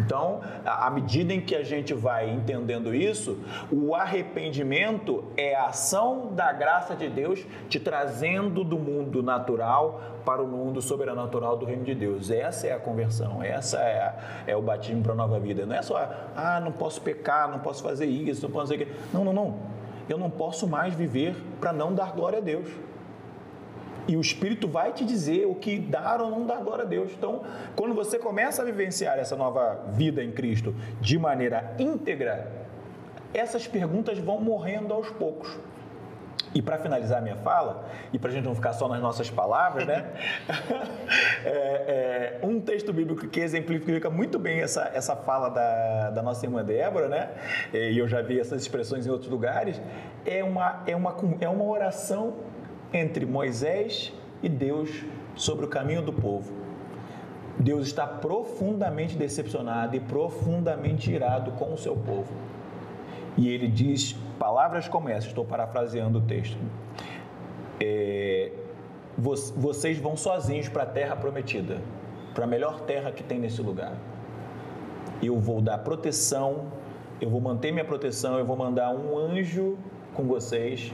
[0.00, 3.38] Então, à medida em que a gente vai entendendo isso,
[3.70, 10.42] o arrependimento é a ação da graça de Deus te trazendo do mundo natural para
[10.42, 12.30] o mundo sobrenatural do reino de Deus.
[12.30, 14.14] Essa é a conversão, essa é, a,
[14.46, 15.66] é o batismo para a nova vida.
[15.66, 15.96] Não é só,
[16.34, 18.96] ah, não posso pecar, não posso fazer isso, não posso fazer aquilo.
[19.12, 19.74] Não, não, não.
[20.08, 22.68] Eu não posso mais viver para não dar glória a Deus.
[24.06, 27.12] E o Espírito vai te dizer o que dar ou não dar glória a Deus.
[27.12, 27.42] Então,
[27.74, 32.50] quando você começa a vivenciar essa nova vida em Cristo de maneira íntegra,
[33.32, 35.58] essas perguntas vão morrendo aos poucos.
[36.54, 39.28] E para finalizar a minha fala, e para a gente não ficar só nas nossas
[39.28, 40.06] palavras, né?
[41.44, 46.46] é, é, um texto bíblico que exemplifica muito bem essa, essa fala da, da nossa
[46.46, 47.30] irmã Débora, né?
[47.72, 49.82] E eu já vi essas expressões em outros lugares,
[50.24, 52.34] é uma, é uma, é uma oração
[52.94, 56.52] entre Moisés e Deus sobre o caminho do povo.
[57.58, 62.32] Deus está profundamente decepcionado e profundamente irado com o seu povo.
[63.36, 66.58] E ele diz palavras como essas, estou parafraseando o texto.
[67.80, 68.52] É,
[69.16, 71.80] vocês vão sozinhos para a terra prometida,
[72.32, 73.96] para a melhor terra que tem nesse lugar.
[75.22, 76.66] Eu vou dar proteção,
[77.20, 79.78] eu vou manter minha proteção, eu vou mandar um anjo
[80.12, 80.92] com vocês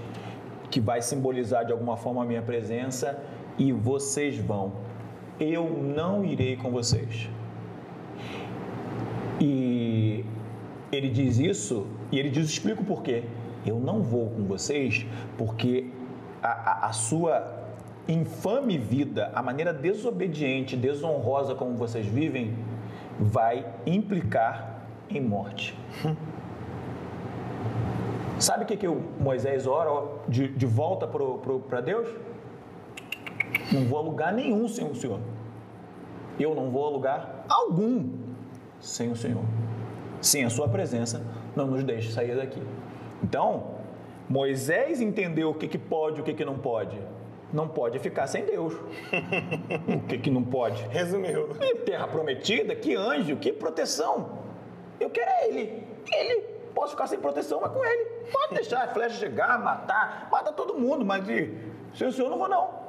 [0.70, 3.22] que vai simbolizar de alguma forma a minha presença
[3.58, 4.72] e vocês vão.
[5.38, 7.28] Eu não irei com vocês.
[9.40, 10.24] E
[10.92, 13.24] ele diz isso e ele diz: explico por quê.
[13.66, 15.06] Eu não vou com vocês
[15.36, 15.90] porque
[16.42, 17.60] a, a, a sua
[18.08, 22.54] infame vida, a maneira desobediente, desonrosa como vocês vivem,
[23.18, 25.76] vai implicar em morte.
[28.40, 32.08] Sabe o que, que o Moisés ora de, de volta para Deus?
[33.70, 35.20] Não vou a lugar nenhum sem o Senhor.
[36.38, 38.08] Eu não vou a lugar algum
[38.80, 39.44] sem o Senhor.
[40.22, 41.22] Sem a Sua presença,
[41.54, 42.62] não nos deixe sair daqui.
[43.22, 43.74] Então,
[44.26, 46.98] Moisés entendeu o que, que pode e o que, que não pode.
[47.52, 48.72] Não pode ficar sem Deus.
[49.86, 50.82] o que, que não pode?
[50.84, 51.50] Resumiu.
[51.60, 54.38] E terra prometida, que anjo, que proteção.
[54.98, 55.84] Eu quero é Ele.
[56.10, 58.04] Ele posso ficar sem proteção, mas com ele.
[58.32, 61.54] Pode deixar a flecha chegar, matar, mata todo mundo, mas de,
[61.94, 62.80] sem o senhor não vou não.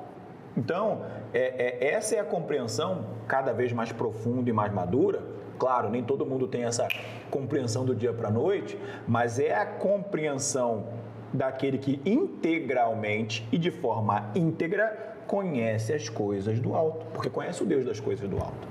[0.56, 5.22] Então, é, é, essa é a compreensão cada vez mais profunda e mais madura.
[5.58, 6.88] Claro, nem todo mundo tem essa
[7.30, 8.78] compreensão do dia para a noite,
[9.08, 10.88] mas é a compreensão
[11.32, 17.66] daquele que integralmente e de forma íntegra conhece as coisas do alto, porque conhece o
[17.66, 18.68] Deus das coisas do alto.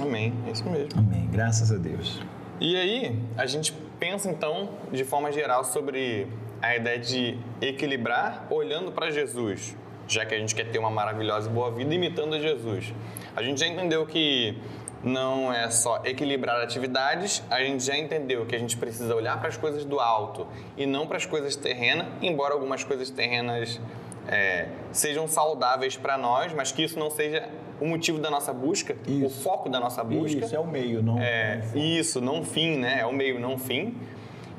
[0.00, 0.98] Amém, é isso mesmo.
[0.98, 2.22] Amém, graças a Deus.
[2.64, 6.28] E aí, a gente pensa então, de forma geral, sobre
[6.62, 11.50] a ideia de equilibrar olhando para Jesus, já que a gente quer ter uma maravilhosa
[11.50, 12.94] e boa vida imitando Jesus.
[13.34, 14.56] A gente já entendeu que
[15.02, 19.48] não é só equilibrar atividades, a gente já entendeu que a gente precisa olhar para
[19.48, 20.46] as coisas do alto
[20.76, 23.80] e não para as coisas terrenas, embora algumas coisas terrenas
[24.28, 27.48] é, sejam saudáveis para nós, mas que isso não seja
[27.82, 29.26] o motivo da nossa busca, isso.
[29.26, 30.44] o foco da nossa busca.
[30.44, 31.18] Isso é o meio, não.
[31.18, 33.00] É, não isso, não o fim, né?
[33.00, 33.96] É o meio, não o fim.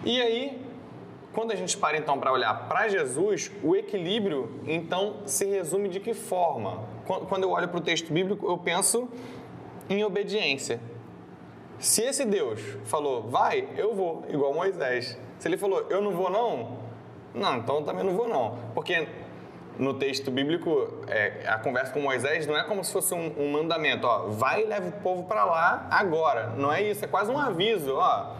[0.03, 0.61] E aí,
[1.32, 6.01] quando a gente para então para olhar para Jesus, o equilíbrio então se resume de
[6.01, 6.84] que forma?
[7.05, 9.07] Quando eu olho para o texto bíblico, eu penso
[9.89, 10.82] em obediência.
[11.80, 15.17] Se esse Deus falou, vai, eu vou, igual Moisés.
[15.39, 16.78] Se ele falou, eu não vou não,
[17.34, 18.57] não, então eu também não vou não.
[18.74, 19.07] Porque
[19.78, 23.51] no texto bíblico, é, a conversa com Moisés não é como se fosse um, um
[23.51, 26.53] mandamento, ó, vai e leva o povo para lá agora.
[26.57, 28.36] Não é isso, é quase um aviso, ó,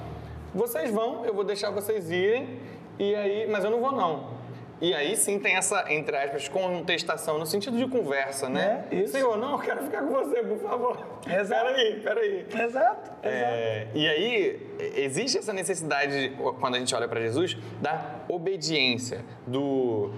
[0.54, 2.60] vocês vão, eu vou deixar vocês irem,
[3.00, 4.34] e aí, mas eu não vou não.
[4.82, 8.84] E aí sim tem essa, entre aspas, contestação, no sentido de conversa, né?
[8.92, 9.14] É, isso.
[9.14, 10.98] Senhor, não, eu quero ficar com você, por favor.
[11.26, 11.66] Exato.
[11.66, 12.46] Peraí, peraí.
[12.66, 14.68] Exato, é, E aí,
[14.98, 20.12] existe essa necessidade, quando a gente olha para Jesus, da obediência, do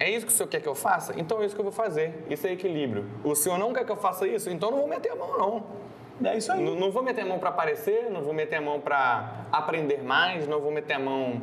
[0.00, 1.18] é isso que o senhor quer que eu faça?
[1.18, 2.24] Então é isso que eu vou fazer.
[2.30, 3.04] Isso é equilíbrio.
[3.24, 4.48] O senhor não quer que eu faça isso?
[4.48, 5.66] Então não vou meter a mão, não.
[6.30, 6.62] É isso aí.
[6.62, 10.02] Não, não vou meter a mão para aparecer, não vou meter a mão para aprender
[10.02, 11.42] mais, não vou meter a mão.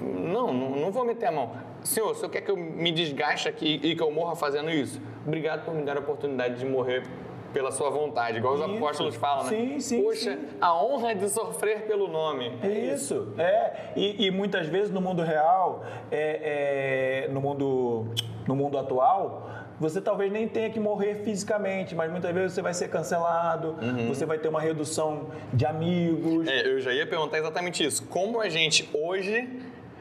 [0.00, 1.52] Não, não, não vou meter a mão.
[1.82, 5.00] Senhor, o senhor quer que eu me desgaste aqui e que eu morra fazendo isso?
[5.26, 7.04] Obrigado por me dar a oportunidade de morrer
[7.52, 8.70] pela sua vontade, igual os isso.
[8.70, 9.50] apóstolos falam, né?
[9.50, 10.02] Sim, sim.
[10.02, 10.48] Poxa, sim.
[10.60, 12.58] a honra de sofrer pelo nome.
[12.62, 13.92] É isso, é.
[13.96, 18.06] E, e muitas vezes no mundo real, é, é, no, mundo,
[18.46, 19.48] no mundo atual,
[19.80, 24.08] você talvez nem tenha que morrer fisicamente, mas muitas vezes você vai ser cancelado, uhum.
[24.08, 26.48] você vai ter uma redução de amigos.
[26.48, 28.04] É, eu já ia perguntar exatamente isso.
[28.08, 29.48] Como a gente hoje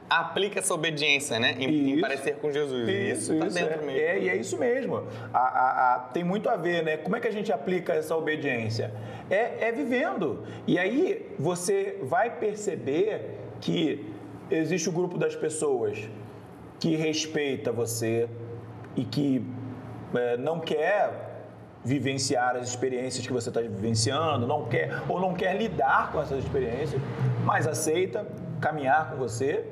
[0.09, 1.55] aplica essa obediência, né?
[1.57, 2.87] Em, em parecer com Jesus.
[2.87, 3.39] Isso, isso.
[3.39, 3.89] Tá isso é, mesmo.
[3.89, 5.03] é, e é isso mesmo.
[5.33, 6.97] A, a, a, tem muito a ver, né?
[6.97, 8.93] Como é que a gente aplica essa obediência?
[9.29, 10.43] É, é vivendo.
[10.65, 14.13] E aí você vai perceber que
[14.49, 16.09] existe o grupo das pessoas
[16.79, 18.29] que respeita você
[18.95, 19.43] e que
[20.15, 21.25] é, não quer
[21.83, 26.43] vivenciar as experiências que você está vivenciando, não quer ou não quer lidar com essas
[26.43, 27.01] experiências,
[27.45, 28.25] mas aceita
[28.59, 29.65] caminhar com você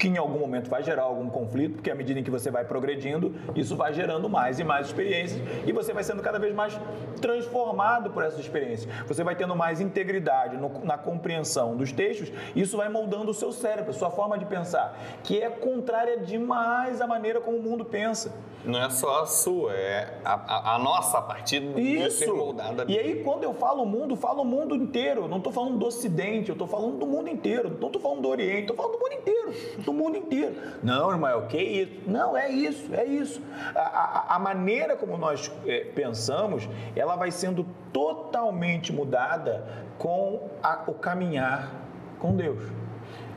[0.00, 2.64] que em algum momento vai gerar algum conflito, porque à medida em que você vai
[2.64, 6.80] progredindo, isso vai gerando mais e mais experiências e você vai sendo cada vez mais
[7.20, 8.90] transformado por essas experiências.
[9.06, 13.52] Você vai tendo mais integridade no, na compreensão dos textos, isso vai moldando o seu
[13.52, 17.84] cérebro, a sua forma de pensar, que é contrária demais à maneira como o mundo
[17.84, 18.32] pensa.
[18.64, 22.84] Não é só a sua, é a, a, a nossa a partir de ser moldada.
[22.88, 25.28] E aí, quando eu falo mundo, falo o mundo inteiro.
[25.28, 27.74] Não estou falando do Ocidente, eu estou falando do mundo inteiro.
[27.80, 29.50] Não estou falando do Oriente, estou falando do mundo inteiro
[29.90, 30.54] do mundo inteiro.
[30.82, 31.92] Não, Ismael, que isso?
[32.06, 33.42] Não, é isso, é isso.
[33.74, 39.66] A, a, a maneira como nós é, pensamos, ela vai sendo totalmente mudada
[39.98, 41.72] com a, o caminhar
[42.20, 42.62] com Deus.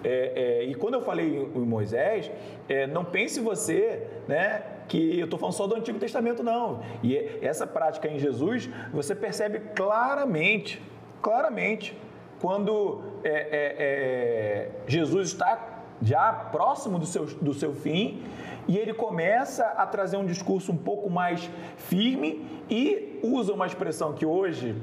[0.03, 2.29] É, é, e quando eu falei em Moisés,
[2.69, 6.81] é, não pense você né, que eu estou falando só do Antigo Testamento, não.
[7.01, 10.81] E essa prática em Jesus, você percebe claramente,
[11.21, 11.97] claramente,
[12.41, 15.72] quando é, é, é, Jesus está
[16.03, 18.21] já próximo do seu, do seu fim,
[18.67, 24.13] e ele começa a trazer um discurso um pouco mais firme e usa uma expressão
[24.13, 24.75] que hoje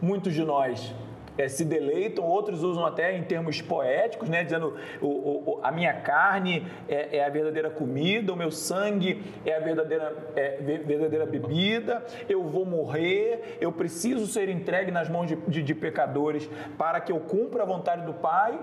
[0.00, 0.94] muitos de nós
[1.36, 5.94] é, se deleitam, outros usam até em termos poéticos, né, dizendo o, o, a minha
[5.94, 12.04] carne é, é, a verdadeira comida, o meu sangue é a verdadeira, é, verdadeira bebida,
[12.28, 17.12] eu vou morrer, eu preciso ser entregue nas mãos de, de, de pecadores para que
[17.12, 18.58] eu cumpra a vontade do Pai.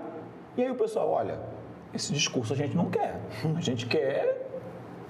[0.56, 1.38] E aí o pessoal, olha,
[1.94, 3.20] esse discurso a gente não quer.
[3.56, 4.48] A gente quer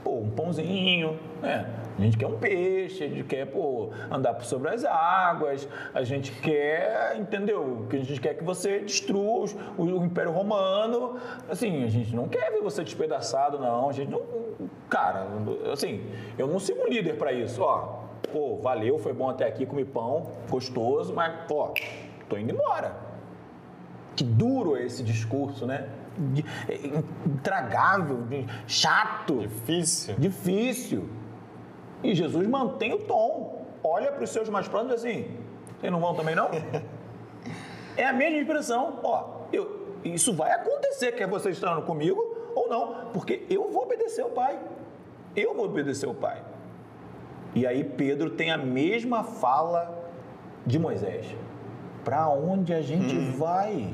[0.03, 1.67] pô, um pãozinho, né?
[1.99, 6.31] A gente quer um peixe, a gente quer pô, andar sobre as águas, a gente
[6.41, 7.87] quer, entendeu?
[7.91, 11.19] Que a gente quer que você destrua o, Império Romano.
[11.49, 13.89] Assim, a gente não quer ver você despedaçado, não.
[13.89, 14.23] A gente não.
[14.89, 15.27] Cara,
[15.73, 16.07] assim,
[16.39, 17.63] eu não sigo um líder para isso.
[17.63, 21.75] Ó, pô, valeu, foi bom até aqui, comi pão, gostoso, mas, pô,
[22.29, 23.08] tô indo embora.
[24.19, 25.89] Que duro é esse discurso, né?
[27.25, 28.27] intragável,
[28.67, 29.39] chato.
[29.39, 30.17] Difícil.
[30.19, 31.09] Difícil.
[32.03, 33.65] E Jesus mantém o tom.
[33.81, 35.37] Olha para os seus mais próximos assim:
[35.79, 36.51] vocês não vão também não?
[37.97, 38.99] é a mesma expressão.
[39.05, 42.21] Ó, eu, isso vai acontecer, quer você estando comigo
[42.57, 44.59] ou não, porque eu vou obedecer ao Pai.
[45.37, 46.43] Eu vou obedecer ao Pai.
[47.55, 49.97] E aí Pedro tem a mesma fala
[50.67, 51.33] de Moisés.
[52.05, 53.33] Para onde a gente hum.
[53.37, 53.93] vai?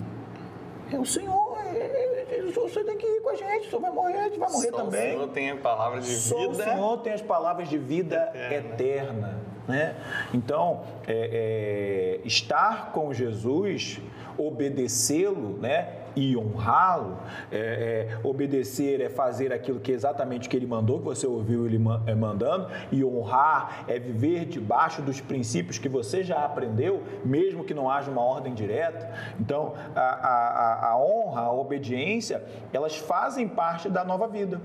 [0.94, 1.54] É o Senhor.
[1.66, 4.50] É, você tem que ir com a gente, o senhor vai morrer, a gente vai
[4.50, 5.10] morrer Só também.
[5.10, 6.50] O Senhor tem a palavra de Só vida.
[6.50, 8.74] O Senhor tem as palavras de vida eterna.
[8.74, 9.96] eterna né?
[10.32, 14.00] Então, é, é, estar com Jesus,
[14.36, 16.03] obedecê-lo, né?
[16.16, 17.18] E honrá-lo,
[17.50, 21.66] é, é, obedecer é fazer aquilo que é exatamente que ele mandou, que você ouviu
[21.66, 27.64] ele é, mandando, e honrar é viver debaixo dos princípios que você já aprendeu, mesmo
[27.64, 29.10] que não haja uma ordem direta.
[29.40, 32.42] Então, a, a, a honra, a obediência,
[32.72, 34.60] elas fazem parte da nova vida.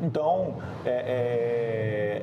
[0.00, 2.22] Então, é,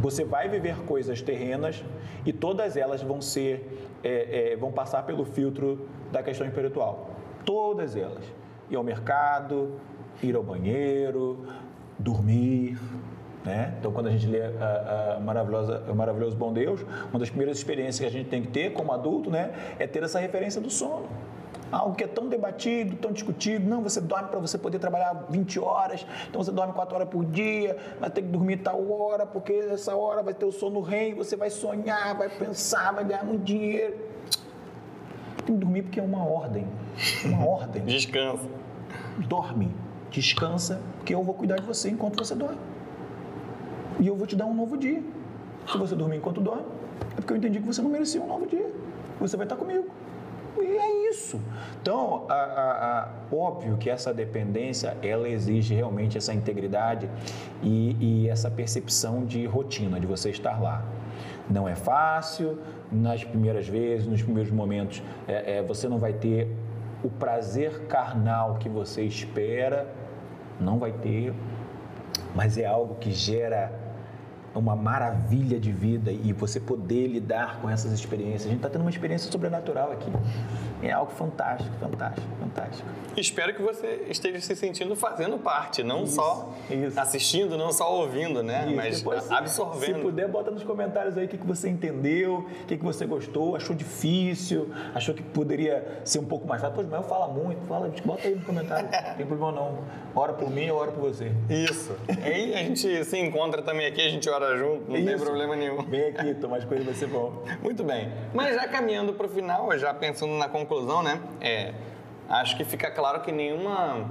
[0.00, 1.84] você vai viver coisas terrenas
[2.24, 7.15] e todas elas vão ser, é, é, vão passar pelo filtro da questão espiritual.
[7.46, 8.24] Todas elas.
[8.68, 9.72] Ir ao mercado,
[10.22, 11.46] ir ao banheiro,
[11.98, 12.78] dormir.
[13.44, 13.74] Né?
[13.78, 17.56] Então, quando a gente lê a, a maravilhosa, o maravilhoso Bom Deus, uma das primeiras
[17.56, 20.68] experiências que a gente tem que ter como adulto né, é ter essa referência do
[20.68, 21.06] sono
[21.70, 23.68] algo que é tão debatido, tão discutido.
[23.68, 27.24] Não, você dorme para você poder trabalhar 20 horas, então você dorme 4 horas por
[27.24, 31.14] dia, vai ter que dormir tal hora, porque essa hora vai ter o sono rei,
[31.14, 33.94] você vai sonhar, vai pensar, vai ganhar muito dinheiro
[35.46, 36.66] tem que dormir porque é uma ordem.
[37.24, 37.84] Uma ordem.
[37.84, 38.48] Descansa.
[39.28, 39.70] Dorme.
[40.10, 42.58] Descansa, porque eu vou cuidar de você enquanto você dorme.
[43.98, 45.02] E eu vou te dar um novo dia.
[45.70, 46.64] Se você dormir enquanto dorme,
[47.12, 48.66] é porque eu entendi que você não merecia um novo dia.
[49.20, 49.86] Você vai estar comigo.
[50.58, 51.40] E é isso.
[51.80, 57.08] Então, a, a, a, óbvio que essa dependência, ela exige realmente essa integridade
[57.62, 60.84] e, e essa percepção de rotina, de você estar lá.
[61.48, 62.58] Não é fácil,
[62.90, 66.50] nas primeiras vezes, nos primeiros momentos, é, é, você não vai ter
[67.04, 69.86] o prazer carnal que você espera,
[70.60, 71.32] não vai ter,
[72.34, 73.72] mas é algo que gera
[74.58, 78.46] uma maravilha de vida e você poder lidar com essas experiências.
[78.46, 80.10] A gente está tendo uma experiência sobrenatural aqui.
[80.82, 82.88] É algo fantástico, fantástico, fantástico.
[83.16, 87.00] Espero que você esteja se sentindo fazendo parte, não Isso, só isso.
[87.00, 88.66] assistindo, não só ouvindo, né?
[88.66, 89.96] Isso, Mas depois, absorvendo.
[89.96, 93.06] Se puder, bota nos comentários aí o que, que você entendeu, o que, que você
[93.06, 96.74] gostou, achou difícil, achou que poderia ser um pouco mais fácil.
[96.74, 99.78] Pois, mas eu falo muito, fala, bota aí no comentário, não tem problema não.
[100.14, 101.32] Ora por mim, eu oro por você.
[101.48, 101.94] Isso.
[102.22, 105.24] Aí a gente se encontra também aqui, a gente ora junto, não tem Isso.
[105.24, 105.82] problema nenhum.
[105.84, 107.42] Vem aqui, tomar as coisas vai ser bom.
[107.62, 108.12] Muito bem.
[108.34, 111.20] Mas já caminhando para o final, já pensando na conclusão, né?
[111.40, 111.72] É,
[112.28, 114.10] acho que fica claro que nenhuma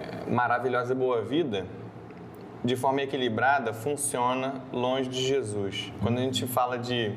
[0.00, 1.66] é, maravilhosa e boa vida,
[2.64, 5.92] de forma equilibrada, funciona longe de Jesus.
[6.02, 7.14] Quando a gente fala de.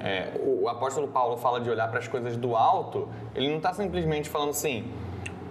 [0.00, 3.74] é, o apóstolo Paulo fala de olhar para as coisas do alto, ele não está
[3.74, 4.90] simplesmente falando assim: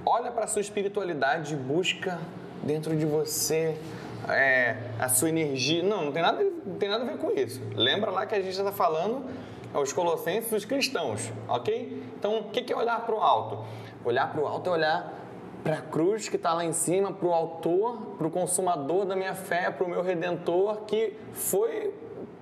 [0.06, 2.20] olha para a sua espiritualidade e busca
[2.64, 3.78] dentro de você
[4.30, 5.84] é, a sua energia.
[5.84, 7.62] Não, não tem, nada, não tem nada a ver com isso.
[7.76, 9.26] Lembra lá que a gente está falando
[9.74, 12.04] aos colossenses, os cristãos, ok?
[12.18, 13.66] Então, o que é olhar para o alto?
[14.04, 15.14] Olhar para o alto é olhar
[15.64, 19.16] para a cruz que está lá em cima, para o autor, para o consumador da
[19.16, 21.94] minha fé, para o meu redentor, que foi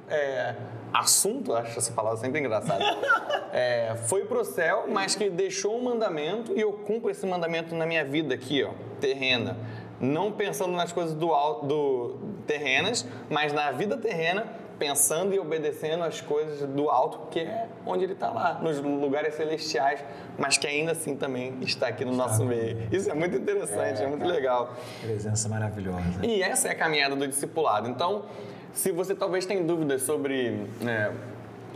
[0.10, 0.56] é,
[0.94, 2.84] assunto, acho essa palavra sempre engraçada,
[3.52, 7.74] é, foi para o céu, mas que deixou um mandamento e eu cumpro esse mandamento
[7.76, 9.58] na minha vida aqui, ó, terrena.
[10.00, 11.28] Não pensando nas coisas do,
[11.64, 14.46] do terrenas, mas na vida terrena,
[14.78, 19.36] pensando e obedecendo as coisas do alto, que é onde ele está lá, nos lugares
[19.36, 20.04] celestiais,
[20.38, 22.88] mas que ainda assim também está aqui no nosso meio.
[22.92, 24.74] Isso é muito interessante, é, muito legal.
[25.02, 26.04] Presença maravilhosa.
[26.24, 27.90] E essa é a caminhada do discipulado.
[27.90, 28.26] Então,
[28.74, 31.14] se você talvez tenha dúvidas sobre né,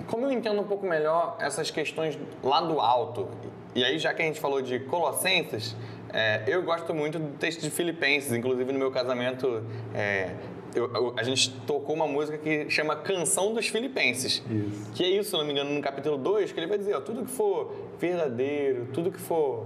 [0.07, 3.27] como eu entendo um pouco melhor essas questões lá do alto,
[3.75, 5.75] e aí já que a gente falou de Colossenses,
[6.13, 9.63] é, eu gosto muito do texto de Filipenses, inclusive no meu casamento.
[9.93, 10.31] é,
[10.75, 14.43] eu- eu- a gente tocou uma música que chama Canção dos Filipenses.
[14.49, 14.91] Isso.
[14.93, 17.01] Que é isso, se não me engano, no capítulo 2, que ele vai dizer, ó,
[17.01, 19.65] tudo que for verdadeiro, tudo que for.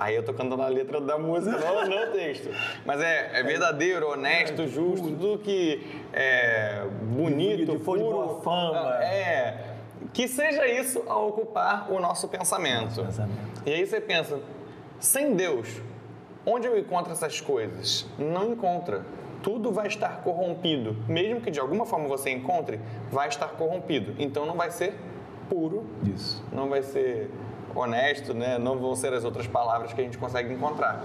[0.00, 2.48] Aí eu tô cantando a letra da música, não, não o texto.
[2.86, 8.40] Mas é, é verdadeiro, honesto, justo, tudo que é bonito, Que for de puro, boa
[8.42, 8.94] fama.
[9.04, 9.72] É.
[10.12, 13.02] Que seja isso a ocupar o nosso pensamento.
[13.04, 13.62] pensamento.
[13.66, 14.38] E aí você pensa,
[14.98, 15.80] sem Deus,
[16.46, 18.06] onde eu encontro essas coisas?
[18.18, 19.04] Não encontra.
[19.42, 20.96] Tudo vai estar corrompido.
[21.06, 22.80] Mesmo que de alguma forma você encontre,
[23.10, 24.14] vai estar corrompido.
[24.18, 24.94] Então não vai ser
[25.48, 26.42] puro, Isso.
[26.52, 27.30] não vai ser
[27.74, 28.56] honesto, né?
[28.56, 31.04] não vão ser as outras palavras que a gente consegue encontrar.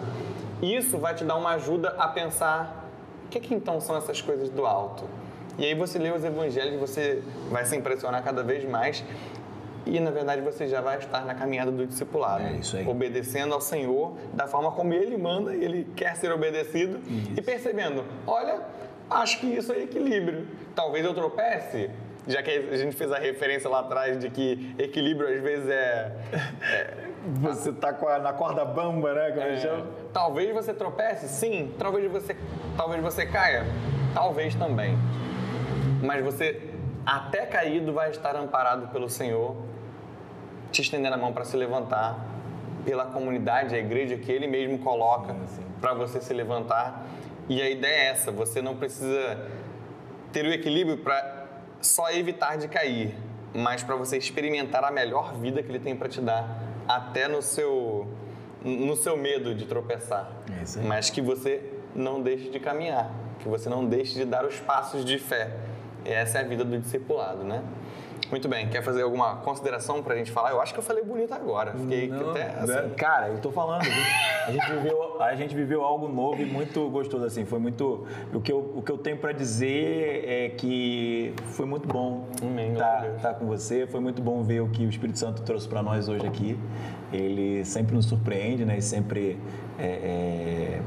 [0.61, 2.85] Isso vai te dar uma ajuda a pensar
[3.25, 5.03] o que, que então são essas coisas do alto.
[5.57, 9.03] E aí você lê os evangelhos, você vai se impressionar cada vez mais
[9.95, 12.87] e na verdade você já vai estar na caminhada do discipulado, É isso aí.
[12.87, 16.99] obedecendo ao Senhor da forma como Ele manda, e Ele quer ser obedecido
[17.35, 18.61] e percebendo, olha,
[19.09, 20.47] acho que isso é equilíbrio.
[20.75, 21.89] Talvez eu tropece,
[22.27, 26.11] já que a gente fez a referência lá atrás de que equilíbrio às vezes é
[27.41, 29.29] Você tá a- na corda bamba, né?
[29.31, 29.87] Como É, eles chamam?
[30.13, 31.73] talvez você tropece, sim.
[31.77, 32.35] Talvez você,
[32.77, 33.65] talvez você caia,
[34.13, 34.97] talvez também.
[36.01, 36.61] Mas você,
[37.05, 39.55] até caído, vai estar amparado pelo Senhor,
[40.71, 42.25] te estendendo a mão para se levantar,
[42.85, 45.35] pela comunidade, a igreja que Ele mesmo coloca
[45.79, 47.05] para você se levantar.
[47.47, 49.45] E a ideia é essa: você não precisa
[50.31, 51.45] ter o equilíbrio para
[51.81, 53.15] só evitar de cair,
[53.53, 57.41] mas para você experimentar a melhor vida que Ele tem para te dar, até no
[57.41, 58.07] seu
[58.63, 60.29] no seu medo de tropeçar.
[60.51, 60.81] É.
[60.81, 61.63] Mas que você
[61.95, 63.09] não deixe de caminhar,
[63.39, 65.51] que você não deixe de dar os passos de fé.
[66.05, 67.63] E essa é a vida do discipulado, né?
[68.29, 70.51] Muito bem, quer fazer alguma consideração para a gente falar?
[70.51, 71.73] Eu acho que eu falei bonito agora.
[71.73, 72.59] Fiquei Não, até né?
[72.59, 72.89] assim.
[72.95, 73.81] Cara, eu tô falando.
[74.45, 77.43] A gente, viveu, a gente viveu algo novo e muito gostoso assim.
[77.45, 78.05] Foi muito.
[78.33, 82.71] O que eu, o que eu tenho para dizer é que foi muito bom glória
[82.71, 83.21] estar Deus.
[83.21, 83.87] tá com você.
[83.87, 86.57] Foi muito bom ver o que o Espírito Santo trouxe para nós hoje aqui.
[87.11, 88.77] Ele sempre nos surpreende, né?
[88.77, 89.39] E sempre
[89.79, 90.81] é, é...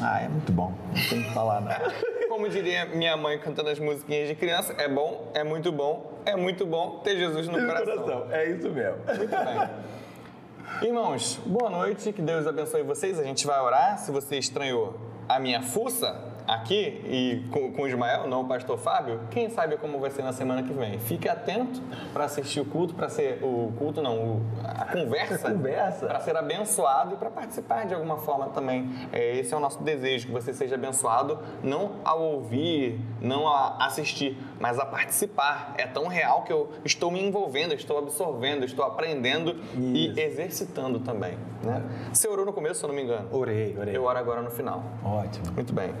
[0.00, 0.72] Ah, é muito bom.
[0.94, 1.92] Não tem o que falar nada.
[2.28, 6.34] Como diria minha mãe cantando as musiquinhas de criança, é bom, é muito bom, é
[6.36, 8.26] muito bom ter Jesus no coração.
[8.30, 8.98] É isso mesmo.
[9.16, 10.88] Muito bem.
[10.88, 13.18] Irmãos, boa noite, que Deus abençoe vocês.
[13.18, 13.96] A gente vai orar.
[13.98, 14.98] Se você estranhou
[15.28, 19.76] a minha fuça aqui e com, com o Ismael, não o pastor Fábio, quem sabe
[19.76, 20.98] como vai ser na semana que vem.
[20.98, 21.80] Fique atento
[22.12, 26.06] para assistir o culto, para ser o culto não, o- a conversa, conversa.
[26.06, 28.90] para ser abençoado e para participar de alguma forma também.
[29.12, 33.84] É, esse é o nosso desejo, que você seja abençoado não ao ouvir, não a
[33.86, 35.74] assistir, mas a participar.
[35.78, 39.80] É tão real que eu estou me envolvendo, estou absorvendo, estou aprendendo Isso.
[39.80, 41.36] e exercitando também.
[41.62, 41.82] Né?
[42.12, 43.28] Você orou no começo, se eu não me engano?
[43.32, 43.96] Orei, orei.
[43.96, 44.82] Eu oro agora no final.
[45.04, 45.46] Ótimo.
[45.54, 45.92] Muito bem.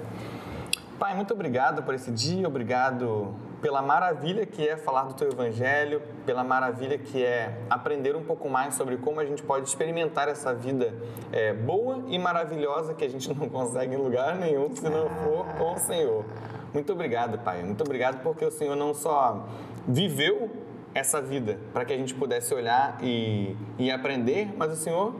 [0.98, 6.00] Pai, muito obrigado por esse dia, obrigado pela maravilha que é falar do teu evangelho,
[6.24, 10.54] pela maravilha que é aprender um pouco mais sobre como a gente pode experimentar essa
[10.54, 10.94] vida
[11.30, 15.44] é, boa e maravilhosa que a gente não consegue em lugar nenhum se não for
[15.58, 16.24] com o Senhor.
[16.72, 17.62] Muito obrigado, Pai.
[17.62, 19.46] Muito obrigado porque o Senhor não só
[19.86, 20.50] viveu
[20.94, 25.14] essa vida para que a gente pudesse olhar e, e aprender, mas o Senhor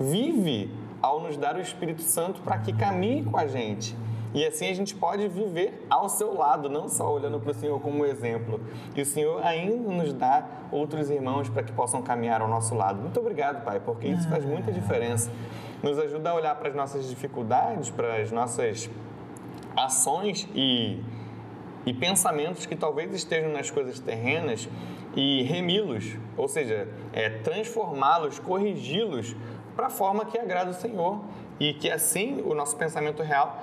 [0.00, 0.68] vive
[1.00, 3.96] ao nos dar o Espírito Santo para que caminhe com a gente.
[4.36, 7.80] E assim a gente pode viver ao seu lado, não só olhando para o Senhor
[7.80, 8.60] como exemplo.
[8.94, 13.00] E o Senhor ainda nos dá outros irmãos para que possam caminhar ao nosso lado.
[13.00, 15.30] Muito obrigado, Pai, porque isso faz muita diferença.
[15.82, 18.90] Nos ajuda a olhar para as nossas dificuldades, para as nossas
[19.74, 21.00] ações e,
[21.86, 24.68] e pensamentos que talvez estejam nas coisas terrenas
[25.16, 29.34] e remi-los, ou seja, é, transformá-los, corrigi-los
[29.74, 31.20] para a forma que agrada o Senhor
[31.58, 33.62] e que assim o nosso pensamento real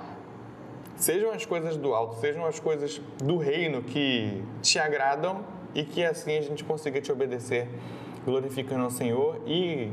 [1.04, 5.44] sejam as coisas do alto, sejam as coisas do reino que te agradam
[5.74, 7.68] e que assim a gente consiga te obedecer,
[8.24, 9.92] glorificando ao Senhor e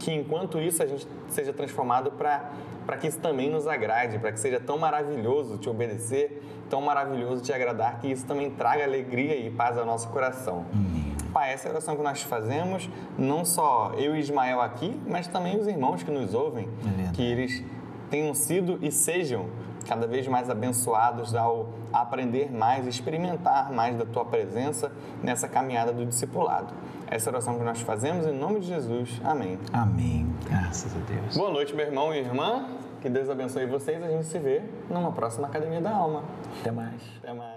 [0.00, 4.40] que enquanto isso a gente seja transformado para que isso também nos agrade, para que
[4.40, 9.48] seja tão maravilhoso te obedecer, tão maravilhoso te agradar, que isso também traga alegria e
[9.52, 10.66] paz ao nosso coração.
[10.72, 11.14] Amém.
[11.32, 15.28] Pai, essa é a oração que nós fazemos, não só eu e Ismael aqui, mas
[15.28, 17.12] também os irmãos que nos ouvem, Amém.
[17.12, 17.62] que eles
[18.10, 19.48] tenham sido e sejam
[19.84, 24.90] cada vez mais abençoados ao aprender mais, experimentar mais da tua presença
[25.22, 26.72] nessa caminhada do discipulado.
[27.06, 29.20] Essa oração que nós fazemos em nome de Jesus.
[29.24, 29.58] Amém.
[29.72, 30.26] Amém.
[30.48, 31.36] Graças a Deus.
[31.36, 32.66] Boa noite, meu irmão e irmã.
[33.00, 34.02] Que Deus abençoe vocês.
[34.02, 36.24] A gente se vê numa próxima Academia da Alma.
[36.60, 37.02] Até mais.
[37.22, 37.53] Até mais.